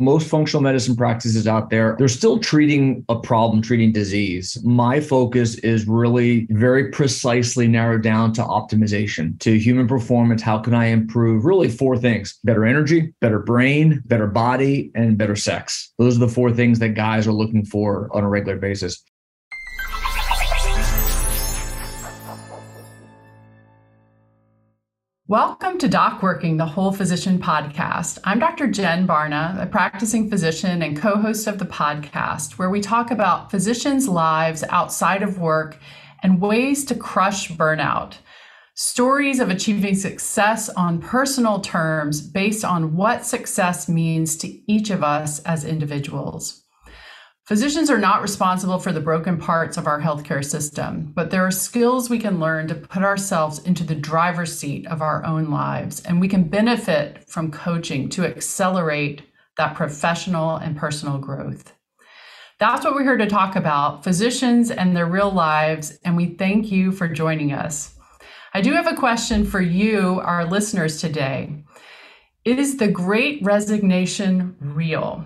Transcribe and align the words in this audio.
most 0.00 0.28
functional 0.28 0.62
medicine 0.62 0.94
practices 0.94 1.48
out 1.48 1.70
there, 1.70 1.96
they're 1.98 2.06
still 2.06 2.38
treating 2.38 3.04
a 3.08 3.18
problem, 3.18 3.60
treating 3.60 3.90
disease. 3.90 4.56
My 4.62 5.00
focus 5.00 5.56
is 5.56 5.88
really 5.88 6.46
very 6.50 6.90
precisely 6.90 7.66
narrowed 7.66 8.02
down 8.02 8.32
to 8.34 8.42
optimization, 8.42 9.38
to 9.40 9.58
human 9.58 9.88
performance. 9.88 10.40
How 10.40 10.58
can 10.58 10.72
I 10.72 10.86
improve 10.86 11.44
really 11.44 11.68
four 11.68 11.96
things 11.96 12.38
better 12.44 12.64
energy, 12.64 13.12
better 13.20 13.40
brain, 13.40 14.00
better 14.06 14.28
body, 14.28 14.92
and 14.94 15.18
better 15.18 15.36
sex? 15.36 15.92
Those 15.98 16.16
are 16.16 16.20
the 16.20 16.28
four 16.28 16.52
things 16.52 16.78
that 16.78 16.90
guys 16.90 17.26
are 17.26 17.32
looking 17.32 17.64
for 17.64 18.08
on 18.12 18.22
a 18.22 18.28
regular 18.28 18.56
basis. 18.56 19.02
Welcome 25.30 25.76
to 25.80 25.88
Doc 25.88 26.22
Working, 26.22 26.56
the 26.56 26.64
Whole 26.64 26.90
Physician 26.90 27.38
Podcast. 27.38 28.18
I'm 28.24 28.38
Dr. 28.38 28.66
Jen 28.66 29.06
Barna, 29.06 29.62
a 29.62 29.66
practicing 29.66 30.30
physician 30.30 30.80
and 30.80 30.96
co 30.96 31.16
host 31.16 31.46
of 31.46 31.58
the 31.58 31.66
podcast, 31.66 32.52
where 32.52 32.70
we 32.70 32.80
talk 32.80 33.10
about 33.10 33.50
physicians' 33.50 34.08
lives 34.08 34.64
outside 34.70 35.22
of 35.22 35.38
work 35.38 35.76
and 36.22 36.40
ways 36.40 36.82
to 36.86 36.94
crush 36.94 37.50
burnout. 37.50 38.14
Stories 38.72 39.38
of 39.38 39.50
achieving 39.50 39.96
success 39.96 40.70
on 40.70 41.02
personal 41.02 41.60
terms 41.60 42.22
based 42.22 42.64
on 42.64 42.96
what 42.96 43.26
success 43.26 43.86
means 43.86 44.34
to 44.38 44.48
each 44.72 44.88
of 44.88 45.04
us 45.04 45.40
as 45.40 45.62
individuals. 45.62 46.62
Physicians 47.48 47.88
are 47.88 47.96
not 47.96 48.20
responsible 48.20 48.78
for 48.78 48.92
the 48.92 49.00
broken 49.00 49.38
parts 49.38 49.78
of 49.78 49.86
our 49.86 50.02
healthcare 50.02 50.44
system, 50.44 51.10
but 51.14 51.30
there 51.30 51.46
are 51.46 51.50
skills 51.50 52.10
we 52.10 52.18
can 52.18 52.38
learn 52.38 52.68
to 52.68 52.74
put 52.74 53.02
ourselves 53.02 53.58
into 53.60 53.84
the 53.84 53.94
driver's 53.94 54.54
seat 54.54 54.86
of 54.86 55.00
our 55.00 55.24
own 55.24 55.50
lives, 55.50 56.02
and 56.02 56.20
we 56.20 56.28
can 56.28 56.42
benefit 56.42 57.26
from 57.26 57.50
coaching 57.50 58.10
to 58.10 58.26
accelerate 58.26 59.22
that 59.56 59.74
professional 59.74 60.56
and 60.56 60.76
personal 60.76 61.16
growth. 61.16 61.72
That's 62.58 62.84
what 62.84 62.92
we're 62.92 63.04
here 63.04 63.16
to 63.16 63.26
talk 63.26 63.56
about 63.56 64.04
physicians 64.04 64.70
and 64.70 64.94
their 64.94 65.06
real 65.06 65.32
lives, 65.32 65.98
and 66.04 66.18
we 66.18 66.26
thank 66.26 66.70
you 66.70 66.92
for 66.92 67.08
joining 67.08 67.54
us. 67.54 67.94
I 68.52 68.60
do 68.60 68.74
have 68.74 68.86
a 68.86 68.94
question 68.94 69.46
for 69.46 69.62
you, 69.62 70.20
our 70.22 70.44
listeners, 70.44 71.00
today. 71.00 71.64
Is 72.44 72.76
the 72.76 72.88
great 72.88 73.42
resignation 73.42 74.54
real? 74.60 75.24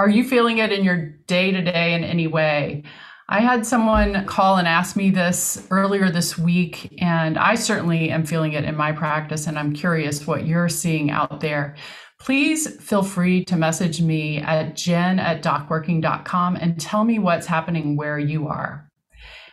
Are 0.00 0.08
you 0.08 0.22
feeling 0.22 0.58
it 0.58 0.70
in 0.70 0.84
your 0.84 0.96
day 1.26 1.50
to 1.50 1.60
day 1.60 1.92
in 1.92 2.04
any 2.04 2.28
way? 2.28 2.84
I 3.28 3.40
had 3.40 3.66
someone 3.66 4.26
call 4.26 4.56
and 4.56 4.68
ask 4.68 4.94
me 4.94 5.10
this 5.10 5.66
earlier 5.72 6.08
this 6.08 6.38
week, 6.38 6.94
and 6.98 7.36
I 7.36 7.56
certainly 7.56 8.10
am 8.10 8.24
feeling 8.24 8.52
it 8.52 8.64
in 8.64 8.76
my 8.76 8.92
practice, 8.92 9.48
and 9.48 9.58
I'm 9.58 9.74
curious 9.74 10.24
what 10.24 10.46
you're 10.46 10.68
seeing 10.68 11.10
out 11.10 11.40
there. 11.40 11.74
Please 12.20 12.80
feel 12.80 13.02
free 13.02 13.44
to 13.46 13.56
message 13.56 14.00
me 14.00 14.38
at 14.38 14.76
jen 14.76 15.18
at 15.18 15.42
docworking.com 15.42 16.54
and 16.54 16.80
tell 16.80 17.04
me 17.04 17.18
what's 17.18 17.48
happening 17.48 17.96
where 17.96 18.20
you 18.20 18.46
are. 18.46 18.88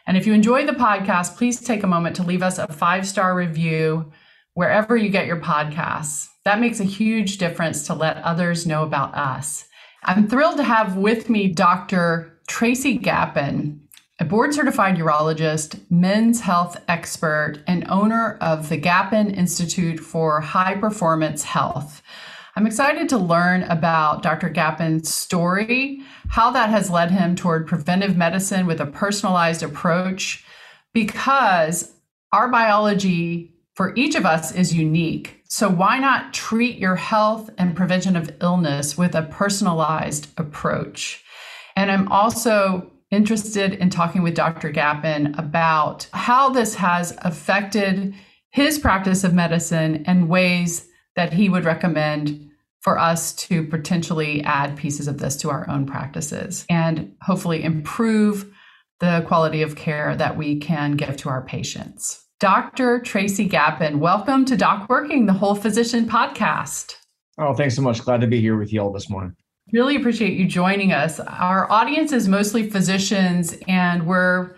And 0.05 0.15
if 0.15 0.27
you 0.27 0.33
enjoy 0.33 0.67
the 0.67 0.73
podcast, 0.73 1.37
please 1.37 1.59
take 1.59 1.81
a 1.81 1.87
moment 1.87 2.15
to 2.17 2.23
leave 2.23 2.43
us 2.43 2.59
a 2.59 2.71
five 2.71 3.07
star 3.07 3.35
review 3.35 4.11
wherever 4.53 4.95
you 4.95 5.09
get 5.09 5.25
your 5.25 5.41
podcasts. 5.41 6.27
That 6.43 6.59
makes 6.59 6.79
a 6.79 6.85
huge 6.85 7.39
difference 7.39 7.87
to 7.87 7.95
let 7.95 8.17
others 8.17 8.67
know 8.67 8.83
about 8.83 9.15
us. 9.15 9.67
I'm 10.07 10.27
thrilled 10.27 10.57
to 10.57 10.63
have 10.63 10.97
with 10.97 11.31
me 11.31 11.47
Dr. 11.47 12.37
Tracy 12.47 12.99
Gapin, 12.99 13.79
a 14.19 14.25
board 14.25 14.53
certified 14.53 14.97
urologist, 14.97 15.79
men's 15.89 16.41
health 16.41 16.77
expert, 16.87 17.63
and 17.65 17.89
owner 17.89 18.37
of 18.39 18.69
the 18.69 18.77
Gapin 18.77 19.31
Institute 19.31 19.99
for 19.99 20.41
High 20.41 20.75
Performance 20.75 21.41
Health. 21.41 22.03
I'm 22.55 22.67
excited 22.67 23.09
to 23.09 23.17
learn 23.17 23.63
about 23.63 24.21
Dr. 24.21 24.49
Gapin's 24.49 25.11
story, 25.11 26.03
how 26.27 26.51
that 26.51 26.69
has 26.69 26.91
led 26.91 27.09
him 27.09 27.35
toward 27.35 27.65
preventive 27.65 28.15
medicine 28.15 28.67
with 28.67 28.79
a 28.79 28.85
personalized 28.85 29.63
approach, 29.63 30.45
because 30.93 31.95
our 32.31 32.47
biology 32.49 33.54
for 33.75 33.93
each 33.95 34.15
of 34.15 34.25
us 34.25 34.53
is 34.53 34.73
unique. 34.73 35.41
So, 35.47 35.69
why 35.69 35.99
not 35.99 36.33
treat 36.33 36.77
your 36.77 36.95
health 36.95 37.49
and 37.57 37.75
prevention 37.75 38.15
of 38.15 38.31
illness 38.41 38.97
with 38.97 39.15
a 39.15 39.23
personalized 39.23 40.27
approach? 40.37 41.23
And 41.75 41.91
I'm 41.91 42.11
also 42.11 42.91
interested 43.11 43.73
in 43.73 43.89
talking 43.89 44.23
with 44.23 44.33
Dr. 44.33 44.71
Gapin 44.71 45.37
about 45.37 46.07
how 46.13 46.49
this 46.49 46.75
has 46.75 47.15
affected 47.19 48.15
his 48.49 48.79
practice 48.79 49.23
of 49.23 49.33
medicine 49.33 50.03
and 50.07 50.29
ways 50.29 50.87
that 51.15 51.33
he 51.33 51.49
would 51.49 51.65
recommend 51.65 52.49
for 52.79 52.97
us 52.97 53.33
to 53.33 53.63
potentially 53.63 54.41
add 54.43 54.77
pieces 54.77 55.07
of 55.07 55.17
this 55.17 55.35
to 55.37 55.49
our 55.49 55.69
own 55.69 55.85
practices 55.85 56.65
and 56.69 57.15
hopefully 57.21 57.63
improve 57.63 58.51
the 58.99 59.23
quality 59.27 59.61
of 59.61 59.75
care 59.75 60.15
that 60.15 60.37
we 60.37 60.59
can 60.59 60.95
give 60.95 61.17
to 61.17 61.29
our 61.29 61.41
patients. 61.41 62.24
Dr. 62.41 62.99
Tracy 62.99 63.47
Gapin. 63.47 63.99
Welcome 63.99 64.43
to 64.45 64.57
Doc 64.57 64.89
Working, 64.89 65.25
the 65.25 65.31
Whole 65.31 65.55
Physician 65.55 66.05
podcast. 66.05 66.95
Oh, 67.37 67.53
thanks 67.53 67.77
so 67.77 67.81
much. 67.81 68.03
Glad 68.03 68.19
to 68.21 68.27
be 68.27 68.41
here 68.41 68.57
with 68.57 68.73
you 68.73 68.81
all 68.81 68.91
this 68.91 69.09
morning. 69.09 69.33
Really 69.71 69.95
appreciate 69.95 70.37
you 70.37 70.45
joining 70.45 70.91
us. 70.91 71.21
Our 71.21 71.71
audience 71.71 72.11
is 72.11 72.27
mostly 72.27 72.69
physicians, 72.69 73.55
and 73.69 74.05
we're 74.05 74.57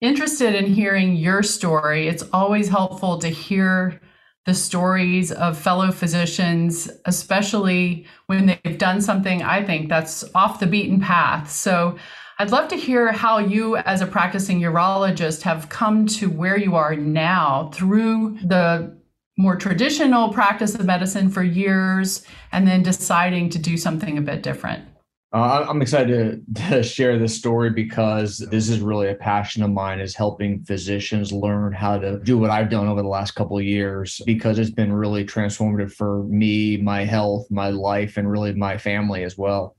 interested 0.00 0.56
in 0.56 0.66
hearing 0.66 1.14
your 1.14 1.44
story. 1.44 2.08
It's 2.08 2.24
always 2.32 2.68
helpful 2.68 3.18
to 3.18 3.28
hear 3.28 4.00
the 4.44 4.54
stories 4.54 5.30
of 5.30 5.56
fellow 5.56 5.92
physicians, 5.92 6.90
especially 7.06 8.04
when 8.26 8.46
they've 8.46 8.78
done 8.78 9.00
something 9.00 9.44
I 9.44 9.64
think 9.64 9.88
that's 9.88 10.24
off 10.34 10.58
the 10.58 10.66
beaten 10.66 11.00
path. 11.00 11.52
So 11.52 11.96
I'd 12.42 12.50
love 12.50 12.66
to 12.70 12.76
hear 12.76 13.12
how 13.12 13.38
you, 13.38 13.76
as 13.76 14.00
a 14.00 14.06
practicing 14.06 14.60
urologist, 14.60 15.42
have 15.42 15.68
come 15.68 16.06
to 16.06 16.28
where 16.28 16.56
you 16.56 16.74
are 16.74 16.96
now 16.96 17.70
through 17.72 18.36
the 18.42 18.98
more 19.38 19.54
traditional 19.54 20.32
practice 20.32 20.74
of 20.74 20.84
medicine 20.84 21.30
for 21.30 21.44
years 21.44 22.26
and 22.50 22.66
then 22.66 22.82
deciding 22.82 23.48
to 23.50 23.60
do 23.60 23.76
something 23.76 24.18
a 24.18 24.20
bit 24.20 24.42
different. 24.42 24.84
Uh, 25.32 25.66
I'm 25.68 25.80
excited 25.82 26.44
to, 26.56 26.70
to, 26.70 26.82
share 26.82 27.16
this 27.16 27.38
story 27.38 27.70
because 27.70 28.38
this 28.38 28.68
is 28.68 28.80
really 28.80 29.08
a 29.08 29.14
passion 29.14 29.62
of 29.62 29.70
mine 29.70 30.00
is 30.00 30.16
helping 30.16 30.64
physicians 30.64 31.30
learn 31.30 31.72
how 31.72 31.96
to 31.96 32.18
do 32.24 32.38
what 32.38 32.50
I've 32.50 32.70
done 32.70 32.88
over 32.88 33.02
the 33.02 33.08
last 33.08 33.36
couple 33.36 33.56
of 33.56 33.64
years 33.64 34.20
because 34.26 34.58
it's 34.58 34.68
been 34.68 34.92
really 34.92 35.24
transformative 35.24 35.92
for 35.92 36.24
me, 36.24 36.76
my 36.76 37.04
health, 37.04 37.46
my 37.52 37.70
life, 37.70 38.16
and 38.16 38.28
really 38.28 38.52
my 38.52 38.78
family 38.78 39.22
as 39.22 39.38
well. 39.38 39.76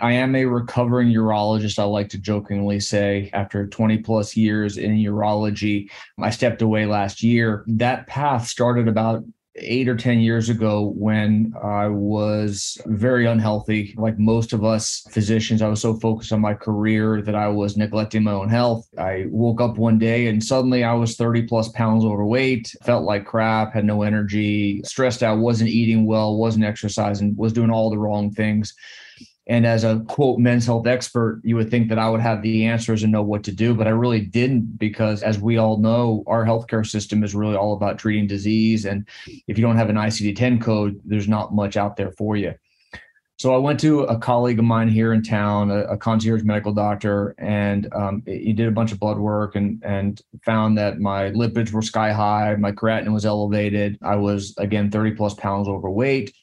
I 0.00 0.12
am 0.12 0.34
a 0.34 0.44
recovering 0.44 1.08
urologist. 1.08 1.78
I 1.78 1.84
like 1.84 2.08
to 2.10 2.18
jokingly 2.18 2.80
say, 2.80 3.30
after 3.32 3.66
20 3.66 3.98
plus 3.98 4.36
years 4.36 4.78
in 4.78 4.96
urology, 4.96 5.90
I 6.20 6.30
stepped 6.30 6.62
away 6.62 6.86
last 6.86 7.22
year. 7.22 7.64
That 7.66 8.06
path 8.06 8.46
started 8.46 8.88
about 8.88 9.24
eight 9.56 9.88
or 9.88 9.96
10 9.96 10.20
years 10.20 10.48
ago 10.48 10.92
when 10.96 11.52
I 11.62 11.88
was 11.88 12.80
very 12.86 13.26
unhealthy. 13.26 13.94
Like 13.96 14.18
most 14.18 14.52
of 14.52 14.64
us 14.64 15.04
physicians, 15.10 15.60
I 15.60 15.68
was 15.68 15.82
so 15.82 15.94
focused 15.94 16.32
on 16.32 16.40
my 16.40 16.54
career 16.54 17.20
that 17.22 17.34
I 17.34 17.48
was 17.48 17.76
neglecting 17.76 18.22
my 18.22 18.32
own 18.32 18.48
health. 18.48 18.88
I 18.98 19.26
woke 19.28 19.60
up 19.60 19.76
one 19.76 19.98
day 19.98 20.28
and 20.28 20.42
suddenly 20.42 20.84
I 20.84 20.94
was 20.94 21.16
30 21.16 21.42
plus 21.42 21.68
pounds 21.68 22.04
overweight, 22.04 22.74
felt 22.84 23.04
like 23.04 23.26
crap, 23.26 23.74
had 23.74 23.84
no 23.84 24.02
energy, 24.02 24.82
stressed 24.84 25.22
out, 25.22 25.38
wasn't 25.38 25.70
eating 25.70 26.06
well, 26.06 26.36
wasn't 26.36 26.64
exercising, 26.64 27.34
was 27.36 27.52
doing 27.52 27.70
all 27.70 27.90
the 27.90 27.98
wrong 27.98 28.30
things. 28.30 28.74
And 29.50 29.66
as 29.66 29.82
a 29.82 29.98
quote 30.06 30.38
men's 30.38 30.64
health 30.64 30.86
expert, 30.86 31.40
you 31.42 31.56
would 31.56 31.72
think 31.72 31.88
that 31.88 31.98
I 31.98 32.08
would 32.08 32.20
have 32.20 32.40
the 32.40 32.66
answers 32.66 33.02
and 33.02 33.10
know 33.10 33.22
what 33.22 33.42
to 33.44 33.52
do, 33.52 33.74
but 33.74 33.88
I 33.88 33.90
really 33.90 34.20
didn't 34.20 34.78
because, 34.78 35.24
as 35.24 35.40
we 35.40 35.56
all 35.56 35.76
know, 35.76 36.22
our 36.28 36.46
healthcare 36.46 36.86
system 36.86 37.24
is 37.24 37.34
really 37.34 37.56
all 37.56 37.72
about 37.72 37.98
treating 37.98 38.28
disease. 38.28 38.84
And 38.84 39.08
if 39.48 39.58
you 39.58 39.62
don't 39.62 39.76
have 39.76 39.90
an 39.90 39.96
ICD 39.96 40.36
10 40.36 40.60
code, 40.60 41.00
there's 41.04 41.26
not 41.26 41.52
much 41.52 41.76
out 41.76 41.96
there 41.96 42.12
for 42.12 42.36
you. 42.36 42.54
So 43.40 43.52
I 43.52 43.56
went 43.56 43.80
to 43.80 44.02
a 44.02 44.16
colleague 44.16 44.60
of 44.60 44.66
mine 44.66 44.88
here 44.88 45.12
in 45.12 45.22
town, 45.24 45.72
a, 45.72 45.78
a 45.78 45.96
concierge 45.96 46.44
medical 46.44 46.72
doctor, 46.72 47.34
and 47.38 47.92
um, 47.92 48.22
he 48.26 48.52
did 48.52 48.68
a 48.68 48.70
bunch 48.70 48.92
of 48.92 49.00
blood 49.00 49.18
work 49.18 49.56
and 49.56 49.82
and 49.82 50.20
found 50.44 50.78
that 50.78 51.00
my 51.00 51.30
lipids 51.30 51.72
were 51.72 51.82
sky 51.82 52.12
high, 52.12 52.54
my 52.54 52.70
creatinine 52.70 53.14
was 53.14 53.26
elevated. 53.26 53.98
I 54.00 54.14
was 54.14 54.54
again 54.58 54.92
30 54.92 55.12
plus 55.12 55.34
pounds 55.34 55.66
overweight 55.66 56.34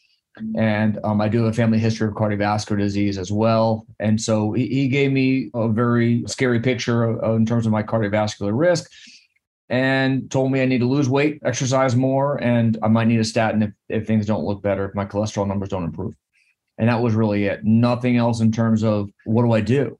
and 0.56 1.00
um, 1.04 1.22
I 1.22 1.28
do 1.28 1.44
have 1.44 1.54
a 1.54 1.56
family 1.56 1.80
history 1.80 2.08
of 2.08 2.14
cardiovascular 2.14 2.78
disease 2.78 3.18
as 3.18 3.32
well. 3.32 3.86
And 4.00 4.20
so 4.20 4.54
he, 4.54 4.68
he 4.68 4.88
gave 4.88 5.12
me 5.12 5.50
a 5.54 5.70
very 5.70 6.24
scary 6.28 6.60
picture 6.60 7.04
of, 7.04 7.20
of, 7.20 7.36
in 7.36 7.46
terms 7.46 7.66
of 7.66 7.72
my 7.72 7.84
cardiovascular 7.84 8.58
risk 8.58 8.92
and 9.70 10.32
told 10.32 10.52
me 10.52 10.62
I 10.62 10.66
need 10.66 10.80
to 10.80 10.88
lose 10.88 11.10
weight, 11.10 11.42
exercise 11.44 11.96
more, 11.96 12.42
and 12.42 12.78
I 12.82 12.88
might 12.88 13.08
need 13.08 13.20
a 13.20 13.26
statin 13.26 13.64
if, 13.64 13.72
if 13.90 14.08
things 14.08 14.26
don't 14.26 14.46
look 14.46 14.62
better, 14.62 14.86
if 14.86 14.96
my 14.96 15.06
cholesterol 15.06 15.48
numbers 15.48 15.70
don't 15.70 15.84
improve. 15.84 16.16
And 16.78 16.90
that 16.90 17.02
was 17.02 17.16
really 17.16 17.46
it. 17.46 17.64
Nothing 17.64 18.18
else 18.18 18.40
in 18.40 18.52
terms 18.52 18.84
of 18.84 19.10
what 19.26 19.44
do 19.44 19.52
I 19.52 19.62
do? 19.62 20.00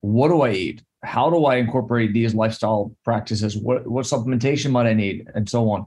What 0.00 0.28
do 0.28 0.42
I 0.42 0.50
eat? 0.52 0.82
How 1.02 1.30
do 1.30 1.44
I 1.44 1.56
incorporate 1.56 2.12
these 2.12 2.34
lifestyle 2.34 2.92
practices? 3.04 3.56
What, 3.56 3.86
what 3.86 4.06
supplementation 4.06 4.70
might 4.70 4.86
I 4.86 4.94
need? 4.94 5.28
And 5.34 5.48
so 5.48 5.70
on. 5.70 5.86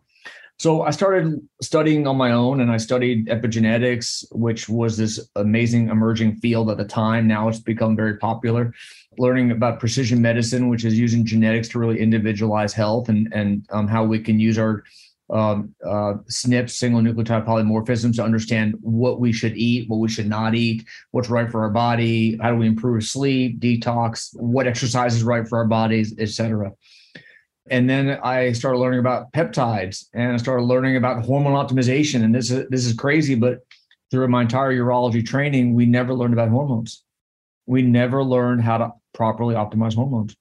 So 0.60 0.82
I 0.82 0.92
started 0.92 1.40
studying 1.62 2.06
on 2.06 2.18
my 2.18 2.34
own 2.34 2.60
and 2.60 2.70
I 2.70 2.76
studied 2.76 3.28
epigenetics, 3.28 4.26
which 4.32 4.68
was 4.68 4.98
this 4.98 5.30
amazing 5.38 5.88
emerging 5.88 6.36
field 6.36 6.70
at 6.70 6.76
the 6.76 6.84
time. 6.84 7.28
Now 7.28 7.48
it's 7.48 7.60
become 7.60 7.96
very 7.96 8.18
popular. 8.18 8.74
Learning 9.18 9.52
about 9.52 9.80
precision 9.80 10.22
medicine, 10.22 10.68
which 10.68 10.84
is 10.84 11.00
using 11.00 11.26
genetics 11.26 11.70
to 11.70 11.80
really 11.80 11.98
individualize 11.98 12.74
health 12.74 13.08
and, 13.08 13.32
and 13.34 13.66
um, 13.72 13.88
how 13.88 14.04
we 14.04 14.20
can 14.20 14.38
use 14.38 14.58
our 14.58 14.84
um, 15.30 15.74
uh, 15.86 16.16
SNPs, 16.30 16.72
single 16.72 17.02
nucleotide 17.02 17.46
polymorphisms, 17.46 18.16
to 18.18 18.24
understand 18.24 18.76
what 18.82 19.22
we 19.22 19.32
should 19.32 19.56
eat, 19.56 19.88
what 19.88 20.00
we 20.00 20.10
should 20.10 20.28
not 20.28 20.56
eat, 20.56 20.86
what's 21.12 21.30
right 21.30 21.50
for 21.50 21.62
our 21.62 21.70
body, 21.70 22.38
how 22.42 22.52
do 22.52 22.58
we 22.58 22.68
improve 22.68 23.04
sleep, 23.04 23.62
detox, 23.62 24.32
what 24.34 24.68
exercise 24.68 25.16
is 25.16 25.24
right 25.24 25.48
for 25.48 25.60
our 25.60 25.68
bodies, 25.68 26.16
etc. 26.20 26.74
And 27.72 27.90
then 27.90 28.20
I 28.24 28.52
started 28.52 28.80
learning 28.80 29.00
about 29.00 29.32
peptides 29.32 30.06
and 30.14 30.34
I 30.34 30.38
started 30.38 30.64
learning 30.64 30.96
about 30.96 31.24
hormone 31.24 31.54
optimization. 31.54 32.24
And 32.24 32.34
this 32.34 32.52
is 32.52 32.68
this 32.70 32.86
is 32.86 32.94
crazy, 32.94 33.36
but 33.36 33.60
through 34.12 34.28
my 34.28 34.42
entire 34.42 34.74
urology 34.74 35.26
training, 35.26 35.76
we 35.76 35.86
never 35.86 36.14
learned 36.14 36.34
about 36.34 36.50
hormones. 36.50 37.04
We 37.68 37.82
never 37.82 38.24
learned 38.24 38.64
how 38.64 38.78
to 38.80 38.92
properly 39.14 39.56
optimize 39.56 39.94
hormones. 39.94 40.36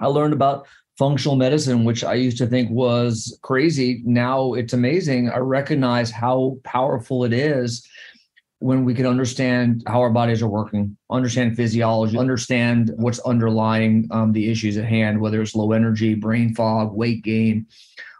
I 0.00 0.06
learned 0.06 0.32
about 0.32 0.66
functional 0.98 1.36
medicine, 1.36 1.84
which 1.84 2.04
I 2.04 2.14
used 2.14 2.38
to 2.38 2.46
think 2.46 2.70
was 2.70 3.38
crazy. 3.42 4.02
Now 4.04 4.54
it's 4.54 4.72
amazing. 4.72 5.30
I 5.30 5.38
recognize 5.38 6.10
how 6.10 6.58
powerful 6.64 7.24
it 7.24 7.32
is 7.32 7.86
when 8.62 8.84
we 8.84 8.94
can 8.94 9.06
understand 9.06 9.82
how 9.86 10.00
our 10.00 10.10
bodies 10.10 10.40
are 10.40 10.48
working, 10.48 10.96
understand 11.10 11.56
physiology, 11.56 12.16
understand 12.16 12.92
what's 12.96 13.18
underlying 13.20 14.06
um, 14.12 14.32
the 14.32 14.50
issues 14.50 14.76
at 14.76 14.84
hand, 14.84 15.20
whether 15.20 15.42
it's 15.42 15.56
low 15.56 15.72
energy, 15.72 16.14
brain 16.14 16.54
fog, 16.54 16.92
weight 16.94 17.24
gain, 17.24 17.66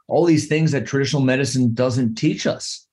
all 0.08 0.24
these 0.24 0.48
things 0.48 0.72
that 0.72 0.84
traditional 0.84 1.22
medicine 1.22 1.72
doesn't 1.74 2.16
teach 2.16 2.46
us. 2.46 2.86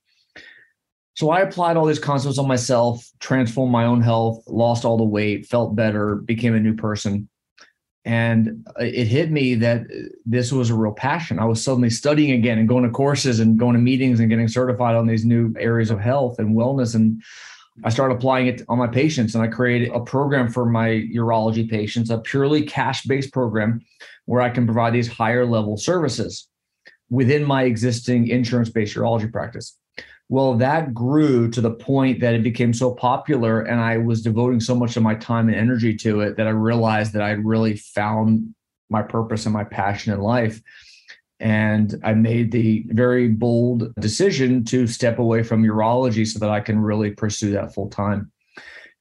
So 1.16 1.32
I 1.32 1.42
applied 1.42 1.76
all 1.76 1.88
these 1.88 2.00
concepts 2.00 2.38
on 2.38 2.48
myself, 2.48 3.06
transformed 3.20 3.72
my 3.72 3.86
own 3.86 4.02
health, 4.02 4.44
lost 4.48 4.86
all 4.86 4.98
the 4.98 5.04
weight, 5.04 5.48
felt 5.48 5.76
better, 5.76 6.16
became 6.16 6.54
a 6.56 6.60
new 6.60 6.76
person. 6.76 7.28
And 8.10 8.68
it 8.80 9.06
hit 9.06 9.30
me 9.30 9.54
that 9.54 9.86
this 10.26 10.52
was 10.52 10.72
a 10.72 10.74
real 10.74 10.92
passion. 10.92 11.38
I 11.38 11.46
was 11.46 11.64
suddenly 11.64 11.92
studying 11.92 12.32
again 12.32 12.58
and 12.58 12.68
going 12.68 12.84
to 12.84 12.90
courses 12.90 13.40
and 13.40 13.60
going 13.60 13.76
to 13.76 13.80
meetings 13.80 14.20
and 14.20 14.32
getting 14.32 14.48
certified 14.48 14.96
on 14.96 15.06
these 15.06 15.26
new 15.26 15.54
areas 15.60 15.92
of 15.92 16.00
health 16.00 16.40
and 16.40 16.56
wellness. 16.58 16.96
And 16.96 17.22
I 17.84 17.90
started 17.90 18.16
applying 18.16 18.48
it 18.48 18.64
on 18.68 18.80
my 18.80 18.88
patients 18.88 19.36
and 19.36 19.44
I 19.44 19.48
created 19.48 19.92
a 19.94 20.00
program 20.00 20.50
for 20.50 20.66
my 20.66 20.88
urology 21.16 21.70
patients, 21.70 22.10
a 22.10 22.18
purely 22.18 22.64
cash 22.64 23.04
based 23.04 23.32
program 23.32 23.80
where 24.26 24.42
I 24.42 24.50
can 24.50 24.66
provide 24.66 24.94
these 24.94 25.08
higher 25.08 25.46
level 25.46 25.78
services 25.78 26.48
within 27.12 27.46
my 27.46 27.66
existing 27.66 28.30
insurance 28.30 28.72
based 28.72 28.96
urology 28.96 29.32
practice. 29.32 29.78
Well, 30.32 30.54
that 30.58 30.94
grew 30.94 31.50
to 31.50 31.60
the 31.60 31.72
point 31.72 32.20
that 32.20 32.36
it 32.36 32.44
became 32.44 32.72
so 32.72 32.94
popular, 32.94 33.62
and 33.62 33.82
I 33.82 33.98
was 33.98 34.22
devoting 34.22 34.60
so 34.60 34.76
much 34.76 34.96
of 34.96 35.02
my 35.02 35.16
time 35.16 35.50
and 35.50 35.58
energy 35.58 35.96
to 35.98 36.22
it 36.22 36.38
that 36.38 36.46
I 36.46 36.52
realized 36.52 37.14
that 37.14 37.24
I 37.24 37.30
had 37.30 37.44
really 37.44 37.76
found 37.76 38.54
my 38.92 39.02
purpose 39.02 39.46
and 39.48 39.54
my 39.54 39.64
passion 39.64 40.14
in 40.14 40.20
life. 40.20 40.62
And 41.40 42.00
I 42.04 42.14
made 42.14 42.52
the 42.52 42.86
very 42.90 43.30
bold 43.30 43.96
decision 43.96 44.64
to 44.66 44.86
step 44.86 45.18
away 45.18 45.42
from 45.42 45.64
urology 45.64 46.28
so 46.28 46.38
that 46.40 46.50
I 46.50 46.60
can 46.60 46.80
really 46.80 47.12
pursue 47.12 47.52
that 47.54 47.74
full 47.74 47.90
time. 47.90 48.32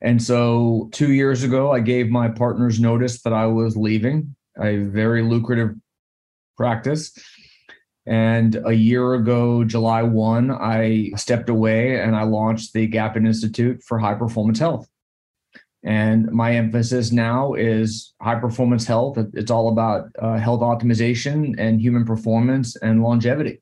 And 0.01 0.23
so, 0.23 0.89
two 0.93 1.13
years 1.13 1.43
ago, 1.43 1.73
I 1.73 1.81
gave 1.81 2.09
my 2.09 2.29
partners 2.29 2.81
notice 2.81 3.21
that 3.23 3.33
I 3.35 3.47
was 3.47 3.77
leaving 3.77 4.35
a 4.59 4.77
very 4.77 5.23
lucrative 5.23 5.75
practice 6.57 7.13
and 8.09 8.59
a 8.65 8.73
year 8.73 9.15
ago, 9.15 9.65
July 9.65 10.03
1, 10.03 10.51
I 10.51 11.11
stepped 11.17 11.51
away 11.51 12.01
and 12.01 12.17
I 12.17 12.23
launched 12.23 12.73
the 12.73 12.87
Gapin 12.87 13.27
Institute 13.27 13.83
for 13.83 13.99
High 13.99 14.15
Performance 14.15 14.59
Health. 14.59 14.89
And 15.85 16.33
my 16.33 16.55
emphasis 16.57 17.13
now 17.13 17.53
is 17.53 18.15
high 18.23 18.37
performance 18.37 18.87
health. 18.87 19.19
It's 19.35 19.51
all 19.51 19.69
about 19.69 20.09
uh, 20.19 20.39
health 20.39 20.63
optimization 20.63 21.55
and 21.59 21.83
human 21.83 22.07
performance 22.07 22.77
and 22.77 23.03
longevity. 23.03 23.61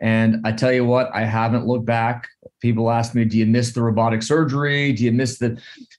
And 0.00 0.44
I 0.44 0.50
tell 0.50 0.72
you 0.72 0.84
what, 0.84 1.14
I 1.14 1.24
haven't 1.24 1.64
looked 1.64 1.86
back. 1.86 2.28
People 2.60 2.90
ask 2.90 3.14
me, 3.14 3.24
do 3.24 3.38
you 3.38 3.46
miss 3.46 3.72
the 3.72 3.82
robotic 3.82 4.24
surgery? 4.24 4.92
Do 4.92 5.04
you 5.04 5.12
miss 5.12 5.38
the, 5.38 5.56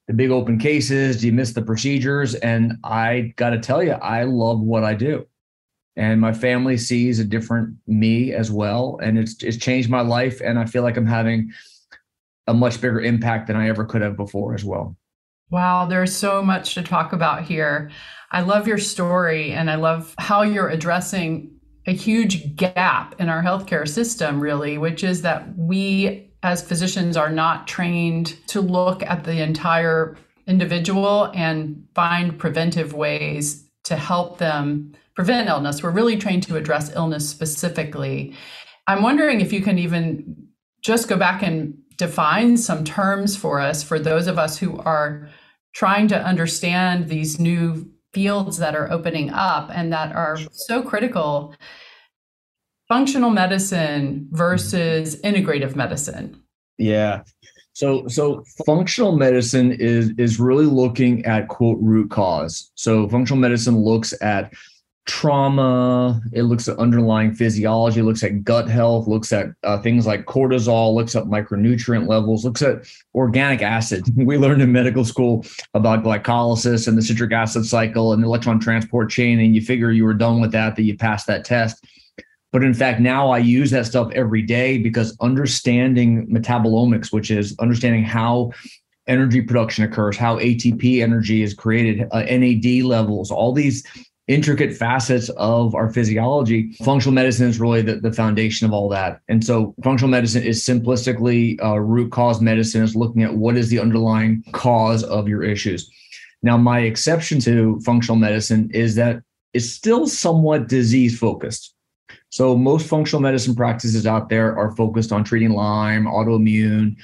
the 0.07 0.13
big 0.13 0.31
open 0.31 0.60
cases? 0.60 1.21
Do 1.21 1.27
you 1.27 1.33
miss 1.33 1.54
the 1.54 1.62
procedures? 1.62 2.36
And 2.36 2.74
I 2.83 3.33
got 3.38 3.51
to 3.51 3.60
tell 3.60 3.81
you, 3.81 3.94
I 3.94 4.24
love 4.24 4.60
what 4.60 4.83
I 4.83 4.95
do 4.95 5.25
and 5.95 6.19
my 6.19 6.33
family 6.33 6.77
sees 6.77 7.19
a 7.19 7.23
different 7.23 7.75
me 7.87 8.33
as 8.33 8.51
well. 8.51 8.99
And 9.01 9.17
it's 9.17 9.41
it's 9.43 9.57
changed 9.57 9.89
my 9.89 10.01
life. 10.01 10.41
And 10.41 10.57
i 10.57 10.65
feel 10.65 10.83
like 10.83 10.97
i'm 10.97 11.05
having 11.05 11.51
a 12.47 12.53
much 12.53 12.81
bigger 12.81 13.01
impact 13.01 13.47
than 13.47 13.55
i 13.55 13.69
ever 13.69 13.85
could 13.85 14.01
have 14.01 14.17
before 14.17 14.53
as 14.53 14.63
well. 14.63 14.95
Wow 15.49 15.85
there's 15.85 16.15
so 16.15 16.41
much 16.41 16.73
to 16.75 16.83
talk 16.83 17.13
about 17.13 17.43
here. 17.43 17.91
I 18.31 18.41
love 18.41 18.67
your 18.67 18.79
story 18.79 19.51
and 19.51 19.69
i 19.69 19.75
love 19.75 20.15
how 20.17 20.41
you're 20.41 20.69
addressing 20.69 21.51
a 21.85 21.93
huge 21.93 22.55
gap 22.55 23.13
in 23.19 23.29
our 23.29 23.43
healthcare 23.43 23.87
system 23.87 24.39
really 24.39 24.77
which 24.77 25.03
is 25.03 25.21
that 25.21 25.55
we 25.57 26.31
as 26.41 26.61
physicians 26.61 27.15
are 27.15 27.29
not 27.29 27.67
trained 27.67 28.35
to 28.47 28.59
look 28.61 29.03
at 29.03 29.23
the 29.23 29.41
entire 29.41 30.17
individual 30.47 31.31
and 31.33 31.87
find 31.93 32.37
preventive 32.37 32.93
ways 32.93 33.69
to 33.83 33.95
help 33.95 34.37
them 34.37 34.93
prevent 35.15 35.50
illness. 35.50 35.83
We're 35.83 35.92
really 35.92 36.18
trained 36.18 36.44
to 36.44 36.57
address 36.57 36.94
illness 36.95 37.27
specifically. 37.30 38.36
I'm 38.88 39.04
wondering 39.04 39.42
if 39.42 39.54
you 39.54 39.62
can 39.62 39.77
even 39.77 40.48
just 40.81 41.07
go 41.07 41.18
back 41.18 41.42
and 41.42 41.77
define 41.98 42.57
some 42.57 42.83
terms 42.83 43.36
for 43.36 43.60
us, 43.60 43.83
for 43.83 44.00
those 44.00 44.27
of 44.27 44.38
us 44.38 44.57
who 44.57 44.77
are 44.80 45.30
trying 45.74 46.07
to 46.07 46.21
understand 46.21 47.07
these 47.07 47.39
new 47.39 47.89
fields 48.13 48.57
that 48.57 48.75
are 48.75 48.92
opening 48.92 49.30
up 49.31 49.69
and 49.74 49.92
that 49.92 50.15
are 50.15 50.38
so 50.51 50.83
critical 50.83 51.56
functional 52.88 53.31
medicine 53.31 54.27
versus 54.31 55.19
integrative 55.21 55.75
medicine. 55.75 56.39
Yeah. 56.77 57.24
So 57.74 58.07
so 58.07 58.44
functional 58.65 59.18
medicine 59.18 59.71
is 59.71 60.12
is 60.18 60.39
really 60.39 60.65
looking 60.65 61.25
at 61.25 61.48
quote 61.48 61.80
root 61.81 62.12
cause. 62.12 62.71
So 62.75 63.10
functional 63.10 63.42
medicine 63.42 63.77
looks 63.77 64.13
at 64.21 64.54
trauma 65.05 66.21
it 66.31 66.44
looks 66.44 66.69
at 66.69 66.77
underlying 66.77 67.33
physiology 67.33 68.01
looks 68.01 68.23
at 68.23 68.41
gut 68.45 68.69
health 68.69 69.05
looks 69.05 69.33
at 69.33 69.47
uh, 69.63 69.77
things 69.81 70.07
like 70.07 70.25
cortisol 70.25 70.95
looks 70.95 71.13
at 71.13 71.25
micronutrient 71.25 72.07
levels 72.07 72.45
looks 72.45 72.61
at 72.61 72.85
organic 73.13 73.61
acid 73.61 74.05
we 74.15 74.38
learned 74.38 74.61
in 74.61 74.71
medical 74.71 75.03
school 75.03 75.45
about 75.74 76.03
glycolysis 76.03 76.88
and 76.88 76.98
the 76.98 77.01
citric 77.01 77.33
acid 77.33 77.65
cycle 77.65 78.13
and 78.13 78.24
the 78.24 78.27
electron 78.27 78.62
transport 78.62 79.10
chain 79.10 79.41
and 79.41 79.53
you 79.53 79.62
figure 79.62 79.91
you 79.91 80.05
were 80.05 80.13
done 80.13 80.39
with 80.39 80.53
that 80.53 80.77
that 80.77 80.83
you 80.83 80.98
passed 80.98 81.27
that 81.27 81.43
test. 81.43 81.86
But 82.53 82.63
in 82.63 82.74
fact 82.74 83.01
now 83.01 83.29
i 83.29 83.39
use 83.39 83.72
that 83.72 83.88
stuff 83.88 84.10
every 84.13 84.41
day 84.41 84.77
because 84.77 85.17
understanding 85.19 86.27
metabolomics 86.27 87.12
which 87.12 87.29
is 87.29 87.57
understanding 87.60 88.03
how 88.03 88.51
energy 89.07 89.41
production 89.41 89.83
occurs 89.83 90.15
how 90.15 90.38
atp 90.38 91.01
energy 91.01 91.41
is 91.41 91.53
created 91.53 92.07
uh, 92.12 92.22
nad 92.22 92.83
levels 92.83 93.31
all 93.31 93.51
these 93.51 93.83
intricate 94.27 94.75
facets 94.75 95.30
of 95.30 95.75
our 95.75 95.92
physiology. 95.92 96.74
Functional 96.84 97.13
medicine 97.13 97.50
is 97.50 97.60
really 97.60 97.82
the, 97.82 97.96
the 97.96 98.12
foundation 98.12 98.65
of 98.65 98.74
all 98.74 98.88
that. 98.89 99.20
And 99.27 99.44
so 99.44 99.75
functional 99.84 100.10
medicine 100.10 100.44
is 100.44 100.65
simplistically 100.65 101.62
uh, 101.63 101.80
root 101.80 102.12
cause 102.12 102.42
medicine 102.42 102.84
is 102.84 102.96
looking 102.96 103.24
at 103.24 103.36
what 103.36 103.58
is 103.58 103.70
the 103.70 103.80
underlying 103.80 104.44
cause 104.53 105.03
of 105.03 105.27
your 105.27 105.44
issues. 105.44 105.92
Now, 106.42 106.58
my 106.58 106.80
exception 106.80 107.39
to 107.42 107.80
functional 107.82 108.18
medicine 108.18 108.70
is 108.74 108.96
that 108.96 109.22
it's 109.53 109.70
still 109.70 110.08
somewhat 110.08 110.68
disease 110.68 111.18
focused. 111.18 111.75
So 112.30 112.58
most 112.58 112.88
functional 112.88 113.22
medicine 113.22 113.56
practices 113.56 114.08
out 114.08 114.30
there 114.30 114.58
are 114.58 114.75
focused 114.75 115.12
on 115.12 115.24
treating 115.24 115.51
Lyme, 115.51 116.06
autoimmune, 116.06 116.96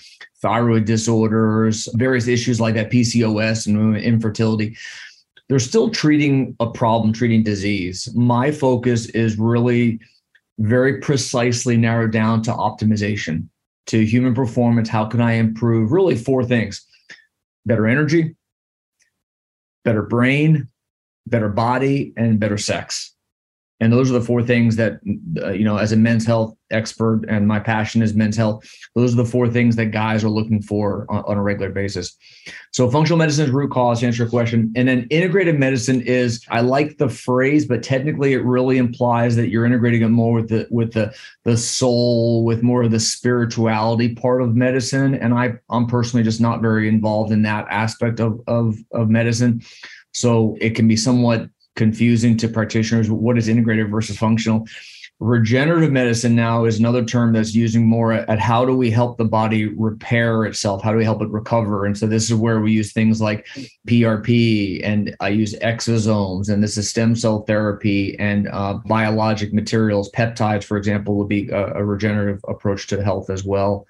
thyroid 0.41 0.85
disorders, 0.85 1.87
various 1.93 2.27
issues 2.27 2.59
like 2.59 2.73
that, 2.75 2.89
PCOS 2.89 3.67
and 3.67 3.97
infertility 3.97 4.75
they're 5.49 5.59
still 5.59 5.89
treating 5.89 6.55
a 6.59 6.69
problem, 6.69 7.11
treating 7.11 7.43
disease. 7.43 8.07
My 8.15 8.51
focus 8.51 9.07
is 9.07 9.37
really 9.37 9.99
very 10.59 10.99
precisely 10.99 11.75
narrowed 11.75 12.11
down 12.11 12.43
to 12.43 12.51
optimization, 12.51 13.47
to 13.87 14.05
human 14.05 14.35
performance. 14.35 14.87
How 14.87 15.05
can 15.05 15.21
I 15.21 15.33
improve? 15.33 15.91
Really, 15.91 16.15
four 16.15 16.45
things 16.45 16.85
better 17.65 17.87
energy, 17.87 18.35
better 19.83 20.03
brain, 20.03 20.67
better 21.27 21.49
body, 21.49 22.13
and 22.15 22.39
better 22.39 22.57
sex. 22.57 23.15
And 23.79 23.93
those 23.93 24.09
are 24.09 24.13
the 24.13 24.25
four 24.25 24.43
things 24.43 24.75
that, 24.75 24.99
uh, 25.41 25.51
you 25.51 25.63
know, 25.63 25.77
as 25.77 25.91
a 25.91 25.95
men's 25.95 26.25
health 26.25 26.55
expert 26.71 27.23
and 27.29 27.47
my 27.47 27.59
passion 27.59 28.01
is 28.01 28.13
men's 28.13 28.35
health, 28.35 28.69
those 28.93 29.13
are 29.13 29.17
the 29.17 29.25
four 29.25 29.47
things 29.47 29.75
that 29.77 29.87
guys 29.87 30.23
are 30.23 30.29
looking 30.29 30.61
for 30.61 31.05
on, 31.09 31.23
on, 31.25 31.37
a 31.37 31.41
regular 31.41 31.71
basis. 31.71 32.15
So 32.71 32.91
functional 32.91 33.17
medicine 33.17 33.45
is 33.45 33.51
root 33.51 33.71
cause 33.71 34.01
to 34.01 34.07
answer 34.07 34.23
your 34.23 34.29
question. 34.29 34.71
And 34.75 34.87
then 34.87 35.07
integrative 35.09 35.57
medicine 35.57 36.01
is, 36.01 36.45
I 36.49 36.59
like 36.61 36.97
the 36.97 37.09
phrase, 37.09 37.65
but 37.65 37.81
technically 37.81 38.33
it 38.33 38.43
really 38.43 38.77
implies 38.77 39.35
that 39.37 39.49
you're 39.49 39.65
integrating 39.65 40.01
it 40.01 40.09
more 40.09 40.33
with 40.33 40.49
the, 40.49 40.67
with 40.69 40.93
the, 40.93 41.13
the 41.45 41.57
soul, 41.57 42.43
with 42.43 42.61
more 42.61 42.83
of 42.83 42.91
the 42.91 42.99
spirituality 42.99 44.13
part 44.13 44.41
of 44.41 44.55
medicine. 44.55 45.15
And 45.15 45.33
I, 45.33 45.53
I'm 45.69 45.87
personally 45.87 46.23
just 46.23 46.41
not 46.41 46.61
very 46.61 46.89
involved 46.89 47.31
in 47.31 47.43
that 47.43 47.65
aspect 47.69 48.19
of, 48.19 48.41
of, 48.45 48.75
of 48.91 49.09
medicine. 49.09 49.61
So 50.13 50.57
it 50.59 50.71
can 50.71 50.87
be 50.87 50.97
somewhat 50.97 51.49
confusing 51.75 52.37
to 52.37 52.47
practitioners. 52.47 53.09
What 53.09 53.37
is 53.37 53.47
integrative 53.47 53.89
versus 53.89 54.17
functional? 54.17 54.67
Regenerative 55.21 55.91
medicine 55.91 56.33
now 56.33 56.63
is 56.63 56.79
another 56.79 57.03
term 57.03 57.33
that's 57.33 57.53
using 57.53 57.85
more 57.85 58.13
at, 58.13 58.39
how 58.39 58.63
do 58.63 58.73
we 58.73 58.89
help 58.89 59.17
the 59.17 59.25
body 59.25 59.65
repair 59.65 60.45
itself? 60.45 60.81
How 60.81 60.93
do 60.93 60.97
we 60.97 61.03
help 61.03 61.21
it 61.21 61.29
recover? 61.29 61.85
And 61.85 61.97
so 61.97 62.07
this 62.07 62.23
is 62.29 62.35
where 62.35 62.61
we 62.61 62.71
use 62.71 62.93
things 62.93 63.19
like 63.19 63.45
PRP 63.85 64.79
and 64.81 65.13
I 65.19 65.27
use 65.27 65.55
exosomes 65.55 66.47
and 66.47 66.63
this 66.63 66.77
is 66.77 66.89
stem 66.89 67.17
cell 67.17 67.41
therapy 67.41 68.17
and 68.17 68.47
uh, 68.47 68.75
biologic 68.85 69.53
materials, 69.53 70.09
peptides, 70.11 70.63
for 70.63 70.77
example, 70.77 71.15
would 71.15 71.27
be 71.27 71.49
a, 71.49 71.73
a 71.73 71.83
regenerative 71.83 72.39
approach 72.47 72.87
to 72.87 73.03
health 73.03 73.29
as 73.29 73.43
well. 73.43 73.87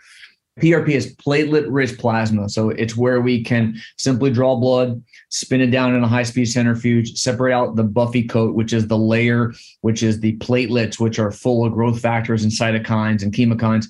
PRP 0.60 0.90
is 0.90 1.16
platelet 1.16 1.66
rich 1.70 1.98
plasma. 1.98 2.50
So 2.50 2.70
it's 2.70 2.96
where 2.96 3.22
we 3.22 3.44
can 3.44 3.80
simply 3.98 4.32
draw 4.32 4.56
blood, 4.56 5.04
spin 5.30 5.62
it 5.62 5.72
down 5.72 5.96
in 5.96 6.04
a 6.04 6.08
high 6.08 6.24
speed 6.24 6.46
centrifuge, 6.46 7.18
separate 7.18 7.54
out 7.54 7.76
the 7.76 7.84
buffy 7.84 8.24
coat, 8.24 8.56
which 8.56 8.74
is 8.74 8.88
the 8.88 8.98
layer, 8.98 9.54
which 9.82 10.04
is 10.04 10.20
the 10.20 10.38
platelets, 10.38 11.00
which 11.00 11.20
are 11.20 11.32
full 11.32 11.66
of 11.66 11.74
growth 11.74 12.00
factors 12.00 12.44
and 12.44 12.52
cytokines 12.52 13.24
and 13.24 13.34
chemokines 13.34 13.86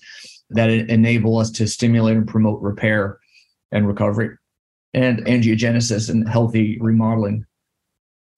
that 0.51 0.69
enable 0.69 1.38
us 1.38 1.51
to 1.51 1.67
stimulate 1.67 2.17
and 2.17 2.27
promote 2.27 2.61
repair 2.61 3.19
and 3.71 3.88
recovery 3.88 4.35
and 4.93 5.19
angiogenesis 5.25 6.09
and 6.09 6.27
healthy 6.27 6.77
remodeling. 6.81 7.45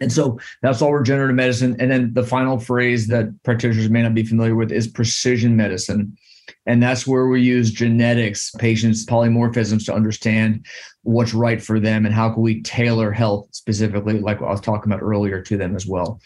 And 0.01 0.11
so 0.11 0.39
that's 0.61 0.81
all 0.81 0.93
regenerative 0.93 1.35
medicine. 1.35 1.75
And 1.79 1.91
then 1.91 2.13
the 2.13 2.23
final 2.23 2.59
phrase 2.59 3.07
that 3.07 3.31
practitioners 3.43 3.89
may 3.89 4.01
not 4.01 4.15
be 4.15 4.25
familiar 4.25 4.55
with 4.55 4.71
is 4.71 4.87
precision 4.87 5.55
medicine. 5.55 6.17
And 6.65 6.81
that's 6.81 7.07
where 7.07 7.27
we 7.27 7.41
use 7.41 7.71
genetics, 7.71 8.51
patients' 8.51 9.05
polymorphisms 9.05 9.85
to 9.85 9.93
understand 9.93 10.65
what's 11.03 11.33
right 11.33 11.61
for 11.61 11.79
them 11.79 12.05
and 12.05 12.13
how 12.13 12.31
can 12.31 12.43
we 12.43 12.61
tailor 12.61 13.11
health 13.11 13.47
specifically, 13.51 14.19
like 14.19 14.41
I 14.41 14.51
was 14.51 14.61
talking 14.61 14.91
about 14.91 15.03
earlier, 15.03 15.41
to 15.41 15.57
them 15.57 15.75
as 15.75 15.87
well. 15.87 16.21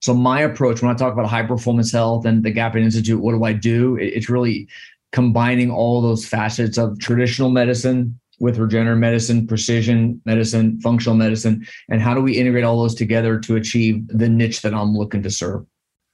So 0.00 0.14
my 0.14 0.42
approach 0.42 0.80
when 0.80 0.92
I 0.92 0.94
talk 0.94 1.12
about 1.12 1.26
high 1.26 1.42
performance 1.42 1.90
health 1.90 2.24
and 2.24 2.44
the 2.44 2.52
Gapin 2.52 2.84
Institute, 2.84 3.20
what 3.20 3.32
do 3.32 3.42
I 3.42 3.52
do? 3.52 3.96
It's 3.96 4.30
really 4.30 4.68
combining 5.10 5.70
all 5.70 6.00
those 6.00 6.24
facets 6.24 6.78
of 6.78 6.98
traditional 7.00 7.50
medicine 7.50 8.18
with 8.40 8.58
regenerative 8.58 9.00
medicine, 9.00 9.46
precision 9.46 10.20
medicine, 10.24 10.80
functional 10.80 11.16
medicine, 11.16 11.66
and 11.88 12.00
how 12.00 12.14
do 12.14 12.20
we 12.20 12.36
integrate 12.36 12.62
all 12.62 12.80
those 12.80 12.94
together 12.94 13.40
to 13.40 13.56
achieve 13.56 14.06
the 14.06 14.28
niche 14.28 14.62
that 14.62 14.72
I'm 14.72 14.94
looking 14.94 15.24
to 15.24 15.30
serve? 15.30 15.66